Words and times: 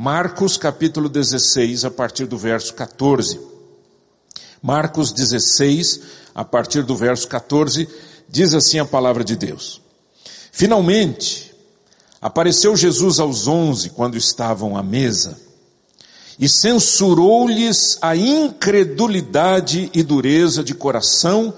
Marcos 0.00 0.56
capítulo 0.56 1.08
16, 1.08 1.84
a 1.84 1.90
partir 1.90 2.24
do 2.26 2.38
verso 2.38 2.72
14. 2.72 3.40
Marcos 4.62 5.10
16, 5.10 6.00
a 6.32 6.44
partir 6.44 6.84
do 6.84 6.94
verso 6.94 7.26
14, 7.26 7.88
diz 8.28 8.54
assim 8.54 8.78
a 8.78 8.84
palavra 8.84 9.24
de 9.24 9.34
Deus. 9.34 9.80
Finalmente, 10.52 11.52
apareceu 12.20 12.76
Jesus 12.76 13.18
aos 13.18 13.48
onze 13.48 13.90
quando 13.90 14.16
estavam 14.16 14.76
à 14.76 14.84
mesa 14.84 15.36
e 16.38 16.48
censurou-lhes 16.48 17.98
a 18.00 18.14
incredulidade 18.14 19.90
e 19.92 20.04
dureza 20.04 20.62
de 20.62 20.74
coração, 20.74 21.52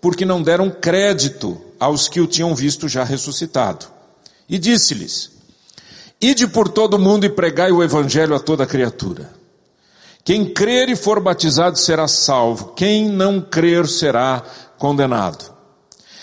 porque 0.00 0.24
não 0.24 0.42
deram 0.42 0.70
crédito 0.70 1.60
aos 1.78 2.08
que 2.08 2.22
o 2.22 2.26
tinham 2.26 2.54
visto 2.54 2.88
já 2.88 3.04
ressuscitado. 3.04 3.84
E 4.48 4.58
disse-lhes, 4.58 5.31
Ide 6.22 6.46
por 6.46 6.68
todo 6.68 6.94
o 6.94 6.98
mundo 7.00 7.26
e 7.26 7.28
pregai 7.28 7.72
o 7.72 7.82
evangelho 7.82 8.36
a 8.36 8.38
toda 8.38 8.64
criatura. 8.64 9.28
Quem 10.24 10.44
crer 10.44 10.88
e 10.88 10.94
for 10.94 11.18
batizado 11.18 11.76
será 11.76 12.06
salvo, 12.06 12.74
quem 12.76 13.08
não 13.08 13.40
crer 13.40 13.88
será 13.88 14.40
condenado. 14.78 15.52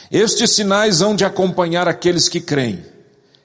Estes 0.09 0.51
sinais 0.51 1.01
hão 1.01 1.13
de 1.13 1.25
acompanhar 1.25 1.85
aqueles 1.85 2.29
que 2.29 2.39
creem. 2.39 2.83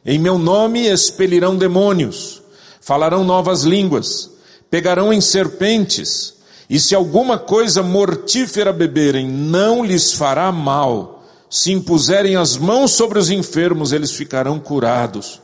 Em 0.06 0.16
meu 0.16 0.38
nome 0.38 0.86
expelirão 0.86 1.56
demônios, 1.56 2.40
falarão 2.80 3.24
novas 3.24 3.62
línguas, 3.64 4.30
pegarão 4.70 5.12
em 5.12 5.20
serpentes, 5.20 6.34
e 6.70 6.78
se 6.78 6.94
alguma 6.94 7.36
coisa 7.36 7.82
mortífera 7.82 8.72
beberem, 8.72 9.28
não 9.28 9.84
lhes 9.84 10.12
fará 10.12 10.52
mal. 10.52 11.24
Se 11.50 11.72
impuserem 11.72 12.36
as 12.36 12.56
mãos 12.56 12.92
sobre 12.92 13.18
os 13.18 13.28
enfermos, 13.28 13.92
eles 13.92 14.12
ficarão 14.12 14.60
curados. 14.60 15.42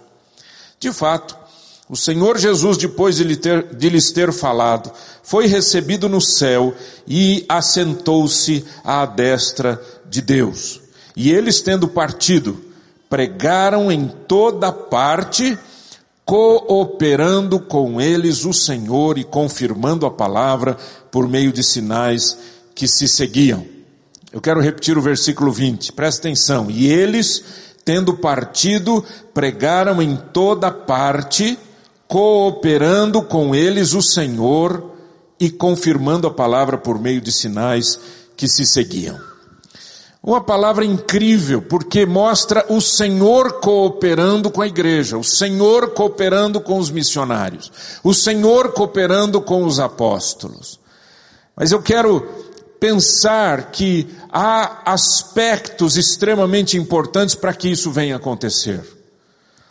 De 0.80 0.91
fato, 0.93 1.37
o 1.91 1.97
Senhor 1.97 2.39
Jesus, 2.39 2.79
depois 2.79 3.16
de, 3.16 3.25
lhe 3.25 3.37
ter, 3.37 3.75
de 3.75 3.91
lhes 3.91 4.11
ter 4.11 4.33
falado, 4.33 4.91
foi 5.23 5.47
recebido 5.47 6.09
no 6.09 6.23
céu 6.23 6.75
e 7.06 7.45
assentou-se 7.48 8.64
à 8.83 9.05
destra 9.05 9.78
de 10.09 10.22
Deus. 10.22 10.81
E 11.14 11.31
eles, 11.31 11.61
tendo 11.61 11.87
partido, 11.87 12.64
pregaram 13.11 13.92
em 13.92 14.09
toda 14.27 14.72
parte, 14.72 15.59
cooperando 16.25 17.61
com 17.61 18.00
eles 18.00 18.47
o 18.47 18.53
Senhor 18.55 19.19
e 19.19 19.25
confirmando 19.25 20.06
a 20.06 20.11
palavra 20.11 20.78
por 21.11 21.28
meio 21.28 21.53
de 21.53 21.62
sinais 21.62 22.39
que 22.75 22.89
se 22.89 23.06
seguiam. 23.06 23.67
Eu 24.33 24.41
quero 24.41 24.61
repetir 24.61 24.97
o 24.97 25.03
versículo 25.03 25.50
20, 25.50 25.92
presta 25.92 26.20
atenção. 26.20 26.70
E 26.70 26.87
eles, 26.87 27.42
tendo 27.84 28.14
partido, 28.14 29.05
pregaram 29.33 30.00
em 30.00 30.17
toda 30.17 30.70
parte, 30.70 31.59
cooperando 32.06 33.22
com 33.22 33.55
eles 33.55 33.95
o 33.95 34.03
Senhor 34.03 34.91
e 35.39 35.50
confirmando 35.50 36.27
a 36.27 36.31
palavra 36.31 36.77
por 36.77 37.00
meio 37.00 37.20
de 37.20 37.33
sinais 37.33 37.98
que 38.37 38.48
se 38.48 38.67
seguiam. 38.67 39.19
Uma 40.22 40.42
palavra 40.42 40.84
incrível, 40.84 41.62
porque 41.62 42.05
mostra 42.05 42.67
o 42.69 42.78
Senhor 42.78 43.61
cooperando 43.61 44.50
com 44.50 44.61
a 44.61 44.67
igreja, 44.67 45.17
o 45.17 45.25
Senhor 45.25 45.92
cooperando 45.92 46.61
com 46.61 46.78
os 46.78 46.91
missionários, 46.91 47.72
o 48.05 48.12
Senhor 48.12 48.72
cooperando 48.72 49.41
com 49.41 49.65
os 49.65 49.81
apóstolos. 49.81 50.78
Mas 51.56 51.72
eu 51.72 51.81
quero 51.81 52.50
pensar 52.81 53.70
que 53.70 54.09
há 54.33 54.91
aspectos 54.91 55.98
extremamente 55.98 56.78
importantes 56.78 57.34
para 57.34 57.53
que 57.53 57.69
isso 57.69 57.91
venha 57.91 58.17
acontecer. 58.17 58.83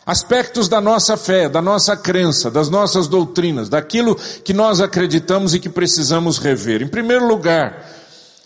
Aspectos 0.06 0.68
da 0.68 0.80
nossa 0.80 1.16
fé, 1.16 1.48
da 1.48 1.60
nossa 1.60 1.96
crença, 1.96 2.50
das 2.50 2.70
nossas 2.70 3.06
doutrinas, 3.08 3.68
daquilo 3.68 4.14
que 4.14 4.54
nós 4.54 4.80
acreditamos 4.80 5.54
e 5.54 5.60
que 5.60 5.68
precisamos 5.68 6.38
rever. 6.38 6.82
Em 6.82 6.88
primeiro 6.88 7.26
lugar, 7.26 7.84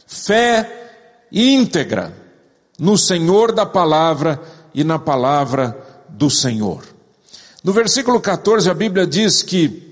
fé 0.06 1.26
íntegra 1.30 2.12
no 2.78 2.98
Senhor 2.98 3.52
da 3.52 3.64
palavra 3.64 4.40
e 4.74 4.82
na 4.82 4.98
palavra 4.98 5.78
do 6.08 6.28
Senhor. 6.28 6.82
No 7.62 7.72
versículo 7.72 8.20
14 8.20 8.68
a 8.68 8.74
Bíblia 8.74 9.06
diz 9.06 9.42
que 9.42 9.84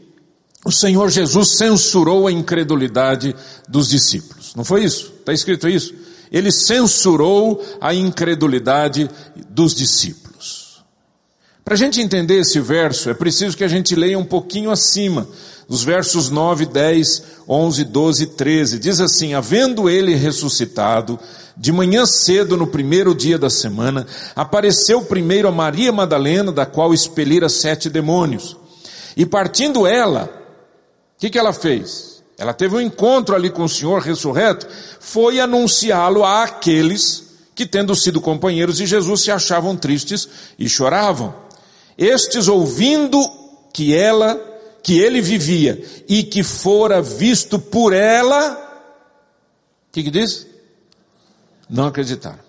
o 0.64 0.70
Senhor 0.70 1.10
Jesus 1.10 1.56
censurou 1.56 2.26
a 2.26 2.32
incredulidade 2.32 3.34
dos 3.68 3.88
discípulos. 3.88 4.41
Não 4.54 4.64
foi 4.64 4.84
isso? 4.84 5.12
Está 5.20 5.32
escrito 5.32 5.68
isso? 5.68 5.94
Ele 6.30 6.50
censurou 6.50 7.62
a 7.80 7.94
incredulidade 7.94 9.08
dos 9.48 9.74
discípulos. 9.74 10.82
Para 11.64 11.74
a 11.74 11.78
gente 11.78 12.00
entender 12.00 12.40
esse 12.40 12.58
verso, 12.60 13.08
é 13.08 13.14
preciso 13.14 13.56
que 13.56 13.64
a 13.64 13.68
gente 13.68 13.94
leia 13.94 14.18
um 14.18 14.24
pouquinho 14.24 14.70
acima, 14.70 15.28
os 15.68 15.84
versos 15.84 16.28
9, 16.28 16.66
10, 16.66 17.22
11, 17.48 17.84
12 17.84 18.22
e 18.22 18.26
13. 18.26 18.78
Diz 18.78 19.00
assim: 19.00 19.34
Havendo 19.34 19.88
ele 19.88 20.14
ressuscitado, 20.14 21.18
de 21.56 21.70
manhã 21.70 22.04
cedo, 22.04 22.56
no 22.56 22.66
primeiro 22.66 23.14
dia 23.14 23.38
da 23.38 23.48
semana, 23.48 24.06
apareceu 24.34 25.02
primeiro 25.02 25.48
a 25.48 25.52
Maria 25.52 25.92
Madalena, 25.92 26.50
da 26.50 26.66
qual 26.66 26.92
expelira 26.92 27.48
sete 27.48 27.88
demônios. 27.88 28.56
E 29.16 29.24
partindo 29.24 29.86
ela, 29.86 30.42
que, 31.22 31.30
que 31.30 31.38
ela 31.38 31.52
fez? 31.52 32.11
Ela 32.38 32.52
teve 32.52 32.76
um 32.76 32.80
encontro 32.80 33.34
ali 33.34 33.50
com 33.50 33.64
o 33.64 33.68
Senhor 33.68 34.00
ressurreto, 34.00 34.66
foi 34.98 35.38
anunciá-lo 35.38 36.24
àqueles 36.24 37.32
que, 37.54 37.66
tendo 37.66 37.94
sido 37.94 38.20
companheiros 38.20 38.78
de 38.78 38.86
Jesus, 38.86 39.22
se 39.22 39.30
achavam 39.30 39.76
tristes 39.76 40.28
e 40.58 40.68
choravam. 40.68 41.34
Estes, 41.96 42.48
ouvindo 42.48 43.18
que 43.72 43.94
ela, 43.94 44.40
que 44.82 44.98
ele 44.98 45.20
vivia 45.20 45.82
e 46.08 46.22
que 46.22 46.42
fora 46.42 47.02
visto 47.02 47.58
por 47.58 47.92
ela, 47.92 48.54
o 49.88 49.92
que, 49.92 50.02
que 50.02 50.10
diz? 50.10 50.46
Não 51.68 51.86
acreditaram. 51.86 52.40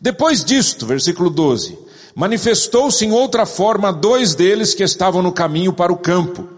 Depois 0.00 0.42
disto, 0.42 0.86
versículo 0.86 1.28
12, 1.28 1.78
manifestou-se 2.14 3.04
em 3.04 3.12
outra 3.12 3.44
forma 3.44 3.92
dois 3.92 4.34
deles 4.34 4.74
que 4.74 4.82
estavam 4.82 5.22
no 5.22 5.32
caminho 5.32 5.72
para 5.72 5.92
o 5.92 5.98
campo. 5.98 6.48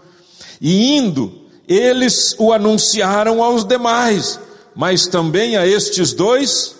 E 0.61 0.95
indo, 0.95 1.42
eles 1.67 2.35
o 2.37 2.51
anunciaram 2.51 3.41
aos 3.41 3.63
demais, 3.63 4.39
mas 4.75 5.07
também 5.07 5.55
a 5.55 5.65
estes 5.65 6.13
dois 6.13 6.75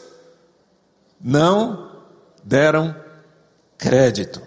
não 1.21 1.89
deram 2.43 2.95
crédito. 3.77 4.41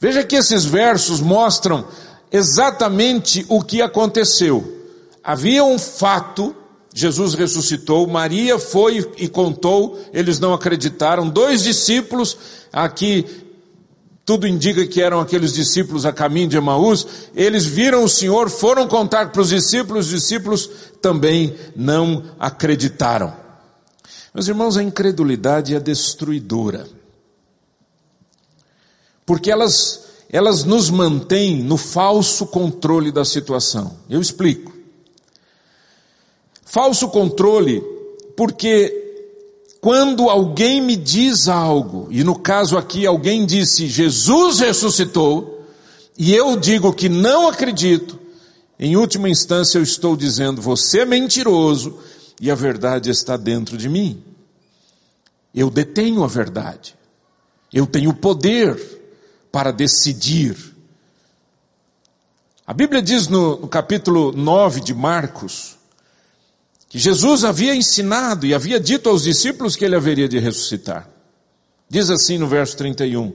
Veja 0.00 0.24
que 0.24 0.36
esses 0.36 0.64
versos 0.64 1.20
mostram 1.20 1.86
exatamente 2.30 3.44
o 3.48 3.62
que 3.62 3.82
aconteceu. 3.82 4.80
Havia 5.22 5.62
um 5.62 5.78
fato, 5.78 6.56
Jesus 6.92 7.34
ressuscitou, 7.34 8.06
Maria 8.08 8.58
foi 8.58 9.12
e 9.16 9.28
contou, 9.28 10.00
eles 10.12 10.40
não 10.40 10.52
acreditaram, 10.52 11.28
dois 11.28 11.62
discípulos, 11.62 12.36
aqui 12.72 13.41
tudo 14.24 14.46
indica 14.46 14.86
que 14.86 15.02
eram 15.02 15.20
aqueles 15.20 15.52
discípulos 15.52 16.06
a 16.06 16.12
caminho 16.12 16.48
de 16.48 16.56
Emaús, 16.56 17.06
eles 17.34 17.64
viram 17.64 18.04
o 18.04 18.08
Senhor, 18.08 18.48
foram 18.48 18.86
contar 18.86 19.32
para 19.32 19.42
os 19.42 19.48
discípulos, 19.48 20.06
os 20.06 20.12
discípulos 20.12 20.70
também 21.00 21.56
não 21.74 22.24
acreditaram. 22.38 23.34
Meus 24.32 24.46
irmãos, 24.46 24.76
a 24.76 24.82
incredulidade 24.82 25.74
é 25.74 25.80
destruidora. 25.80 26.86
Porque 29.26 29.50
elas, 29.50 30.04
elas 30.30 30.64
nos 30.64 30.88
mantêm 30.88 31.62
no 31.62 31.76
falso 31.76 32.46
controle 32.46 33.10
da 33.10 33.24
situação. 33.24 33.98
Eu 34.08 34.20
explico. 34.20 34.72
Falso 36.64 37.08
controle, 37.08 37.82
porque 38.36 39.01
quando 39.82 40.30
alguém 40.30 40.80
me 40.80 40.94
diz 40.94 41.48
algo, 41.48 42.06
e 42.08 42.22
no 42.22 42.38
caso 42.38 42.78
aqui 42.78 43.04
alguém 43.04 43.44
disse 43.44 43.88
Jesus 43.88 44.60
ressuscitou, 44.60 45.66
e 46.16 46.32
eu 46.32 46.56
digo 46.56 46.92
que 46.92 47.08
não 47.08 47.48
acredito, 47.48 48.16
em 48.78 48.96
última 48.96 49.28
instância 49.28 49.78
eu 49.78 49.82
estou 49.82 50.16
dizendo 50.16 50.62
você 50.62 51.00
é 51.00 51.04
mentiroso 51.04 51.98
e 52.40 52.48
a 52.48 52.54
verdade 52.54 53.10
está 53.10 53.36
dentro 53.36 53.76
de 53.76 53.88
mim. 53.88 54.22
Eu 55.52 55.68
detenho 55.68 56.22
a 56.22 56.28
verdade. 56.28 56.94
Eu 57.72 57.84
tenho 57.84 58.14
poder 58.14 58.80
para 59.50 59.72
decidir. 59.72 60.56
A 62.64 62.72
Bíblia 62.72 63.02
diz 63.02 63.26
no, 63.26 63.58
no 63.58 63.66
capítulo 63.66 64.30
9 64.30 64.80
de 64.80 64.94
Marcos, 64.94 65.76
que 66.92 66.98
Jesus 66.98 67.42
havia 67.42 67.74
ensinado 67.74 68.44
e 68.44 68.52
havia 68.52 68.78
dito 68.78 69.08
aos 69.08 69.22
discípulos 69.22 69.74
que 69.74 69.82
ele 69.82 69.96
haveria 69.96 70.28
de 70.28 70.38
ressuscitar. 70.38 71.08
Diz 71.88 72.10
assim 72.10 72.36
no 72.36 72.46
verso 72.46 72.76
31, 72.76 73.32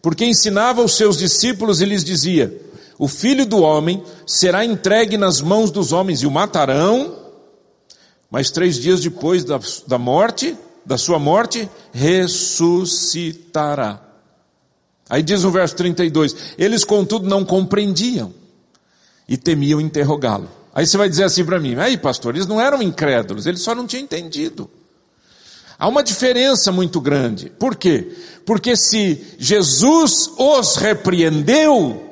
porque 0.00 0.24
ensinava 0.24 0.80
aos 0.80 0.96
seus 0.96 1.18
discípulos 1.18 1.82
e 1.82 1.84
lhes 1.84 2.02
dizia, 2.02 2.58
o 2.98 3.06
filho 3.06 3.44
do 3.44 3.58
homem 3.58 4.02
será 4.26 4.64
entregue 4.64 5.18
nas 5.18 5.42
mãos 5.42 5.70
dos 5.70 5.92
homens 5.92 6.22
e 6.22 6.26
o 6.26 6.30
matarão, 6.30 7.14
mas 8.30 8.50
três 8.50 8.76
dias 8.76 9.00
depois 9.00 9.44
da, 9.44 9.60
da 9.86 9.98
morte, 9.98 10.56
da 10.82 10.96
sua 10.96 11.18
morte, 11.18 11.68
ressuscitará. 11.92 14.00
Aí 15.10 15.22
diz 15.22 15.42
no 15.42 15.50
verso 15.50 15.76
32: 15.76 16.54
Eles, 16.56 16.84
contudo, 16.84 17.28
não 17.28 17.44
compreendiam 17.44 18.32
e 19.28 19.36
temiam 19.36 19.78
interrogá-lo. 19.78 20.63
Aí 20.74 20.86
você 20.86 20.96
vai 20.96 21.08
dizer 21.08 21.24
assim 21.24 21.44
para 21.44 21.60
mim: 21.60 21.76
aí, 21.76 21.96
pastor, 21.96 22.34
eles 22.34 22.48
não 22.48 22.60
eram 22.60 22.82
incrédulos, 22.82 23.46
eles 23.46 23.62
só 23.62 23.74
não 23.74 23.86
tinham 23.86 24.02
entendido. 24.02 24.68
Há 25.78 25.86
uma 25.86 26.02
diferença 26.02 26.72
muito 26.72 27.00
grande. 27.00 27.50
Por 27.50 27.76
quê? 27.76 28.12
Porque 28.44 28.76
se 28.76 29.36
Jesus 29.38 30.30
os 30.36 30.76
repreendeu 30.76 32.02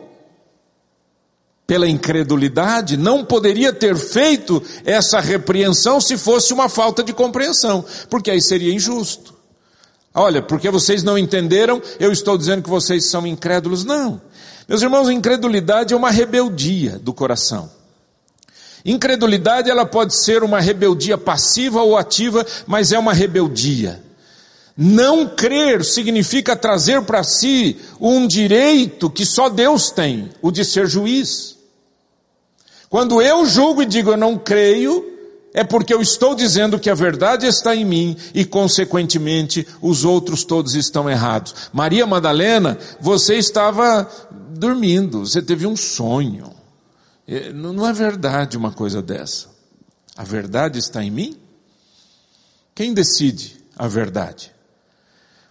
pela 1.66 1.88
incredulidade, 1.88 2.96
não 2.96 3.24
poderia 3.24 3.72
ter 3.72 3.96
feito 3.96 4.62
essa 4.84 5.20
repreensão 5.20 6.00
se 6.00 6.16
fosse 6.16 6.52
uma 6.52 6.68
falta 6.68 7.02
de 7.02 7.12
compreensão, 7.12 7.84
porque 8.10 8.30
aí 8.30 8.42
seria 8.42 8.74
injusto. 8.74 9.32
Olha, 10.14 10.42
porque 10.42 10.70
vocês 10.70 11.02
não 11.02 11.16
entenderam, 11.16 11.80
eu 11.98 12.12
estou 12.12 12.36
dizendo 12.36 12.62
que 12.62 12.68
vocês 12.68 13.08
são 13.08 13.26
incrédulos. 13.26 13.84
Não. 13.84 14.20
Meus 14.68 14.82
irmãos, 14.82 15.08
incredulidade 15.08 15.94
é 15.94 15.96
uma 15.96 16.10
rebeldia 16.10 16.98
do 16.98 17.14
coração. 17.14 17.70
Incredulidade 18.84 19.70
ela 19.70 19.86
pode 19.86 20.14
ser 20.14 20.42
uma 20.42 20.60
rebeldia 20.60 21.16
passiva 21.16 21.82
ou 21.82 21.96
ativa, 21.96 22.44
mas 22.66 22.92
é 22.92 22.98
uma 22.98 23.12
rebeldia. 23.12 24.02
Não 24.76 25.28
crer 25.28 25.84
significa 25.84 26.56
trazer 26.56 27.02
para 27.02 27.22
si 27.22 27.76
um 28.00 28.26
direito 28.26 29.10
que 29.10 29.24
só 29.24 29.48
Deus 29.48 29.90
tem, 29.90 30.30
o 30.40 30.50
de 30.50 30.64
ser 30.64 30.86
juiz. 30.86 31.56
Quando 32.88 33.22
eu 33.22 33.46
julgo 33.46 33.82
e 33.82 33.86
digo 33.86 34.10
eu 34.10 34.16
não 34.16 34.36
creio, 34.36 35.12
é 35.54 35.62
porque 35.62 35.92
eu 35.92 36.00
estou 36.00 36.34
dizendo 36.34 36.78
que 36.78 36.88
a 36.88 36.94
verdade 36.94 37.46
está 37.46 37.76
em 37.76 37.84
mim 37.84 38.16
e, 38.34 38.44
consequentemente, 38.44 39.66
os 39.82 40.04
outros 40.04 40.44
todos 40.44 40.74
estão 40.74 41.08
errados. 41.08 41.54
Maria 41.72 42.06
Madalena, 42.06 42.78
você 43.00 43.36
estava 43.36 44.08
dormindo, 44.56 45.20
você 45.26 45.42
teve 45.42 45.66
um 45.66 45.76
sonho. 45.76 46.51
É, 47.26 47.52
não 47.52 47.86
é 47.86 47.92
verdade 47.92 48.56
uma 48.56 48.72
coisa 48.72 49.00
dessa. 49.00 49.48
A 50.16 50.24
verdade 50.24 50.78
está 50.78 51.02
em 51.02 51.10
mim? 51.10 51.36
Quem 52.74 52.92
decide 52.92 53.56
a 53.76 53.86
verdade? 53.86 54.52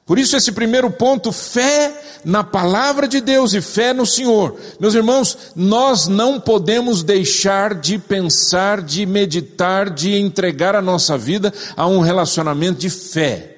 Por 0.06 0.20
isso, 0.20 0.36
esse 0.36 0.52
primeiro 0.52 0.92
ponto, 0.92 1.32
fé 1.32 2.20
na 2.26 2.44
palavra 2.44 3.08
de 3.08 3.22
Deus 3.22 3.54
e 3.54 3.62
fé 3.62 3.94
no 3.94 4.06
Senhor. 4.06 4.60
Meus 4.80 4.94
irmãos, 4.94 5.38
nós 5.56 6.08
não 6.08 6.40
podemos 6.40 7.02
deixar 7.04 7.76
de 7.76 7.98
pensar, 7.98 8.82
de 8.82 9.06
meditar, 9.06 9.90
de 9.90 10.16
entregar 10.16 10.76
a 10.76 10.82
nossa 10.82 11.18
vida 11.18 11.54
a 11.78 11.88
um 11.88 12.02
relacionamento 12.02 12.80
de 12.80 12.90
fé. 12.90 13.58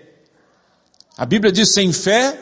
A 1.18 1.26
Bíblia 1.26 1.52
diz: 1.52 1.74
sem 1.74 1.92
fé 1.92 2.40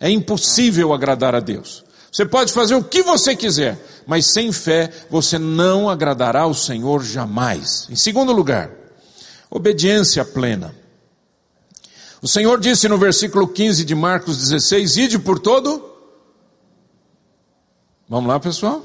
é 0.00 0.10
impossível 0.10 0.92
agradar 0.92 1.34
a 1.34 1.40
Deus. 1.40 1.84
Você 2.10 2.26
pode 2.26 2.52
fazer 2.52 2.74
o 2.74 2.84
que 2.84 3.02
você 3.02 3.36
quiser, 3.36 3.78
mas 4.08 4.32
sem 4.32 4.50
fé 4.50 4.90
você 5.10 5.38
não 5.38 5.86
agradará 5.86 6.40
ao 6.40 6.54
Senhor 6.54 7.04
jamais. 7.04 7.86
Em 7.90 7.94
segundo 7.94 8.32
lugar, 8.32 8.70
obediência 9.50 10.24
plena. 10.24 10.74
O 12.22 12.26
Senhor 12.26 12.58
disse 12.58 12.88
no 12.88 12.96
versículo 12.96 13.46
15 13.46 13.84
de 13.84 13.94
Marcos 13.94 14.38
16: 14.38 14.96
Ide 14.96 15.18
por 15.18 15.38
todo. 15.38 15.84
Vamos 18.08 18.30
lá, 18.30 18.40
pessoal? 18.40 18.82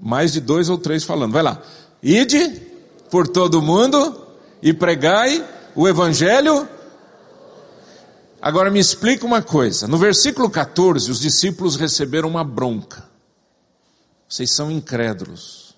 Mais 0.00 0.32
de 0.32 0.40
dois 0.40 0.70
ou 0.70 0.78
três 0.78 1.04
falando. 1.04 1.32
Vai 1.32 1.42
lá. 1.42 1.60
Ide 2.02 2.48
por 3.10 3.28
todo 3.28 3.60
mundo 3.60 4.28
e 4.62 4.72
pregai 4.72 5.46
o 5.76 5.86
Evangelho. 5.86 6.66
Agora 8.40 8.70
me 8.70 8.80
explica 8.80 9.26
uma 9.26 9.42
coisa. 9.42 9.86
No 9.86 9.98
versículo 9.98 10.48
14, 10.48 11.10
os 11.10 11.20
discípulos 11.20 11.76
receberam 11.76 12.26
uma 12.26 12.42
bronca. 12.42 13.09
Vocês 14.30 14.52
são 14.52 14.70
incrédulos. 14.70 15.74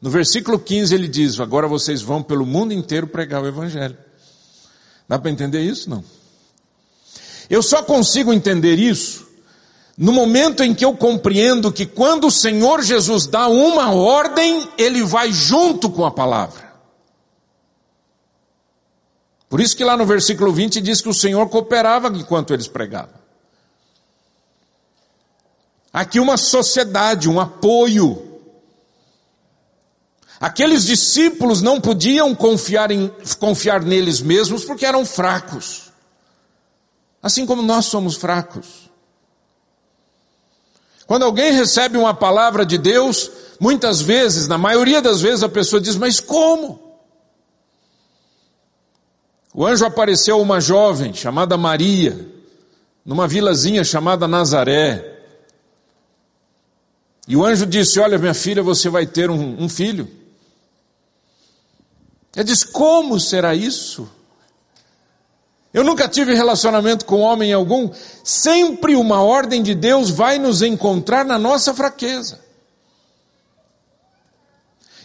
No 0.00 0.10
versículo 0.10 0.58
15 0.58 0.94
ele 0.94 1.08
diz: 1.08 1.40
Agora 1.40 1.66
vocês 1.66 2.02
vão 2.02 2.22
pelo 2.22 2.44
mundo 2.44 2.74
inteiro 2.74 3.06
pregar 3.06 3.42
o 3.42 3.48
Evangelho. 3.48 3.96
Dá 5.08 5.18
para 5.18 5.30
entender 5.30 5.62
isso? 5.62 5.88
Não. 5.88 6.04
Eu 7.48 7.62
só 7.62 7.82
consigo 7.82 8.30
entender 8.30 8.78
isso 8.78 9.26
no 9.96 10.12
momento 10.12 10.62
em 10.62 10.74
que 10.74 10.84
eu 10.84 10.94
compreendo 10.94 11.72
que 11.72 11.86
quando 11.86 12.26
o 12.26 12.30
Senhor 12.30 12.82
Jesus 12.82 13.26
dá 13.26 13.48
uma 13.48 13.90
ordem, 13.90 14.68
ele 14.76 15.02
vai 15.02 15.32
junto 15.32 15.88
com 15.88 16.04
a 16.04 16.10
palavra. 16.10 16.68
Por 19.48 19.60
isso 19.60 19.74
que 19.74 19.82
lá 19.82 19.96
no 19.96 20.04
versículo 20.04 20.52
20 20.52 20.82
diz 20.82 21.00
que 21.00 21.08
o 21.08 21.14
Senhor 21.14 21.48
cooperava 21.48 22.08
enquanto 22.08 22.52
eles 22.52 22.68
pregavam. 22.68 23.18
Aqui 25.92 26.20
uma 26.20 26.36
sociedade, 26.36 27.28
um 27.28 27.40
apoio. 27.40 28.40
Aqueles 30.40 30.84
discípulos 30.84 31.62
não 31.62 31.80
podiam 31.80 32.34
confiar, 32.34 32.90
em, 32.90 33.10
confiar 33.38 33.82
neles 33.82 34.20
mesmos 34.20 34.64
porque 34.64 34.86
eram 34.86 35.04
fracos. 35.04 35.90
Assim 37.22 37.44
como 37.44 37.62
nós 37.62 37.86
somos 37.86 38.16
fracos. 38.16 38.88
Quando 41.06 41.24
alguém 41.24 41.52
recebe 41.52 41.96
uma 41.96 42.14
palavra 42.14 42.64
de 42.64 42.78
Deus, 42.78 43.30
muitas 43.58 44.00
vezes, 44.00 44.46
na 44.46 44.58
maioria 44.58 45.02
das 45.02 45.20
vezes, 45.20 45.42
a 45.42 45.48
pessoa 45.48 45.80
diz: 45.80 45.96
Mas 45.96 46.20
como? 46.20 46.78
O 49.52 49.66
anjo 49.66 49.84
apareceu 49.84 50.36
a 50.36 50.40
uma 50.40 50.60
jovem 50.60 51.12
chamada 51.12 51.56
Maria, 51.56 52.28
numa 53.04 53.26
vilazinha 53.26 53.82
chamada 53.82 54.28
Nazaré. 54.28 55.17
E 57.28 57.36
o 57.36 57.44
anjo 57.44 57.66
disse: 57.66 58.00
Olha, 58.00 58.18
minha 58.18 58.32
filha, 58.32 58.62
você 58.62 58.88
vai 58.88 59.06
ter 59.06 59.30
um, 59.30 59.62
um 59.62 59.68
filho. 59.68 60.08
Ela 62.34 62.42
diz: 62.42 62.64
Como 62.64 63.20
será 63.20 63.54
isso? 63.54 64.10
Eu 65.74 65.84
nunca 65.84 66.08
tive 66.08 66.34
relacionamento 66.34 67.04
com 67.04 67.20
homem 67.20 67.52
algum. 67.52 67.90
Sempre 68.24 68.96
uma 68.96 69.22
ordem 69.22 69.62
de 69.62 69.74
Deus 69.74 70.08
vai 70.08 70.38
nos 70.38 70.62
encontrar 70.62 71.26
na 71.26 71.38
nossa 71.38 71.74
fraqueza. 71.74 72.40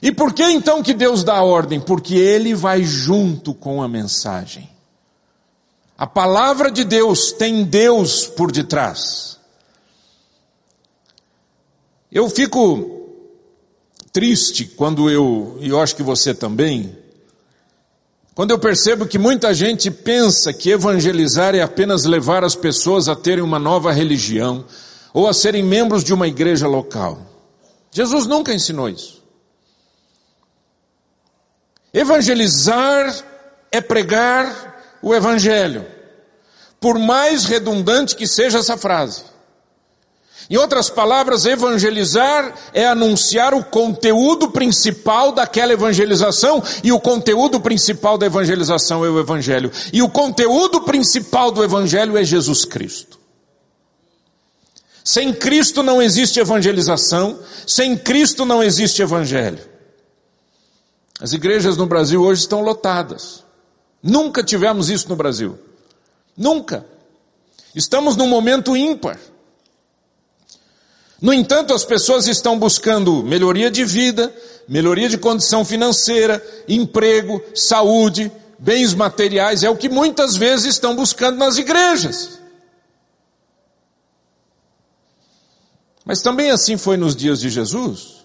E 0.01 0.11
por 0.11 0.33
que 0.33 0.43
então 0.43 0.81
que 0.81 0.93
Deus 0.93 1.23
dá 1.23 1.35
a 1.35 1.43
ordem? 1.43 1.79
Porque 1.79 2.15
Ele 2.15 2.55
vai 2.55 2.83
junto 2.83 3.53
com 3.53 3.83
a 3.83 3.87
mensagem. 3.87 4.69
A 5.97 6.07
palavra 6.07 6.71
de 6.71 6.85
Deus 6.85 7.33
tem 7.33 7.65
Deus 7.65 8.25
por 8.25 8.51
detrás. 8.51 9.39
Eu 12.13 12.29
fico 12.29 13.09
triste 14.11 14.65
quando 14.65 15.09
eu, 15.09 15.57
e 15.59 15.69
eu 15.69 15.81
acho 15.81 15.95
que 15.95 16.03
você 16.03 16.31
também, 16.31 16.95
quando 18.35 18.51
eu 18.51 18.59
percebo 18.59 19.07
que 19.07 19.17
muita 19.17 19.51
gente 19.51 19.89
pensa 19.89 20.53
que 20.53 20.69
evangelizar 20.69 21.55
é 21.55 21.63
apenas 21.63 22.05
levar 22.05 22.43
as 22.43 22.55
pessoas 22.55 23.09
a 23.09 23.15
terem 23.15 23.43
uma 23.43 23.57
nova 23.57 23.91
religião 23.91 24.63
ou 25.11 25.27
a 25.27 25.33
serem 25.33 25.63
membros 25.63 26.03
de 26.03 26.13
uma 26.13 26.27
igreja 26.27 26.67
local. 26.67 27.19
Jesus 27.91 28.27
nunca 28.27 28.53
ensinou 28.53 28.87
isso. 28.87 29.23
Evangelizar 31.91 33.23
é 33.71 33.81
pregar 33.81 34.99
o 35.01 35.15
evangelho. 35.15 35.83
Por 36.79 36.99
mais 36.99 37.45
redundante 37.45 38.15
que 38.15 38.27
seja 38.27 38.59
essa 38.59 38.77
frase. 38.77 39.32
Em 40.49 40.57
outras 40.57 40.89
palavras, 40.89 41.45
evangelizar 41.45 42.53
é 42.73 42.85
anunciar 42.85 43.53
o 43.53 43.63
conteúdo 43.63 44.51
principal 44.51 45.31
daquela 45.31 45.73
evangelização, 45.73 46.61
e 46.83 46.91
o 46.91 46.99
conteúdo 46.99 47.59
principal 47.59 48.17
da 48.17 48.25
evangelização 48.25 49.05
é 49.05 49.09
o 49.09 49.19
Evangelho. 49.19 49.71
E 49.91 50.01
o 50.01 50.09
conteúdo 50.09 50.81
principal 50.81 51.51
do 51.51 51.63
Evangelho 51.63 52.17
é 52.17 52.23
Jesus 52.23 52.65
Cristo. 52.65 53.19
Sem 55.03 55.33
Cristo 55.33 55.83
não 55.83 56.01
existe 56.01 56.39
evangelização, 56.39 57.39
sem 57.65 57.97
Cristo 57.97 58.45
não 58.45 58.61
existe 58.61 59.01
Evangelho. 59.01 59.59
As 61.19 61.31
igrejas 61.31 61.77
no 61.77 61.85
Brasil 61.85 62.21
hoje 62.21 62.41
estão 62.41 62.61
lotadas. 62.61 63.43
Nunca 64.01 64.43
tivemos 64.43 64.89
isso 64.89 65.07
no 65.07 65.15
Brasil. 65.15 65.57
Nunca. 66.35 66.85
Estamos 67.73 68.17
num 68.17 68.27
momento 68.27 68.75
ímpar. 68.75 69.17
No 71.23 71.31
entanto, 71.33 71.73
as 71.73 71.85
pessoas 71.85 72.27
estão 72.27 72.59
buscando 72.59 73.23
melhoria 73.23 73.71
de 73.71 73.85
vida, 73.85 74.35
melhoria 74.67 75.07
de 75.07 75.17
condição 75.17 75.63
financeira, 75.63 76.45
emprego, 76.67 77.41
saúde, 77.55 78.29
bens 78.59 78.93
materiais, 78.93 79.63
é 79.63 79.69
o 79.69 79.77
que 79.77 79.87
muitas 79.87 80.35
vezes 80.35 80.73
estão 80.73 80.93
buscando 80.93 81.37
nas 81.37 81.57
igrejas. 81.57 82.41
Mas 86.03 86.21
também 86.21 86.51
assim 86.51 86.75
foi 86.75 86.97
nos 86.97 87.15
dias 87.15 87.39
de 87.39 87.49
Jesus. 87.49 88.22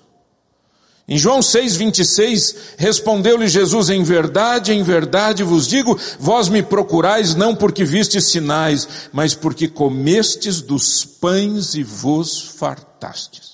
Em 1.08 1.16
João 1.16 1.40
6,26, 1.40 2.54
respondeu-lhe 2.76 3.48
Jesus, 3.48 3.88
em 3.88 4.02
verdade, 4.02 4.74
em 4.74 4.82
verdade 4.82 5.42
vos 5.42 5.66
digo, 5.66 5.98
vós 6.20 6.50
me 6.50 6.62
procurais 6.62 7.34
não 7.34 7.56
porque 7.56 7.82
vistes 7.82 8.30
sinais, 8.30 8.86
mas 9.10 9.32
porque 9.34 9.66
comestes 9.68 10.60
dos 10.60 11.06
pães 11.06 11.74
e 11.74 11.82
vos 11.82 12.42
fartastes. 12.58 13.48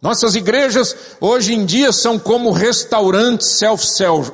Nossas 0.00 0.36
igrejas 0.36 0.94
hoje 1.20 1.52
em 1.54 1.66
dia 1.66 1.90
são 1.90 2.20
como 2.20 2.52
restaurantes 2.52 3.58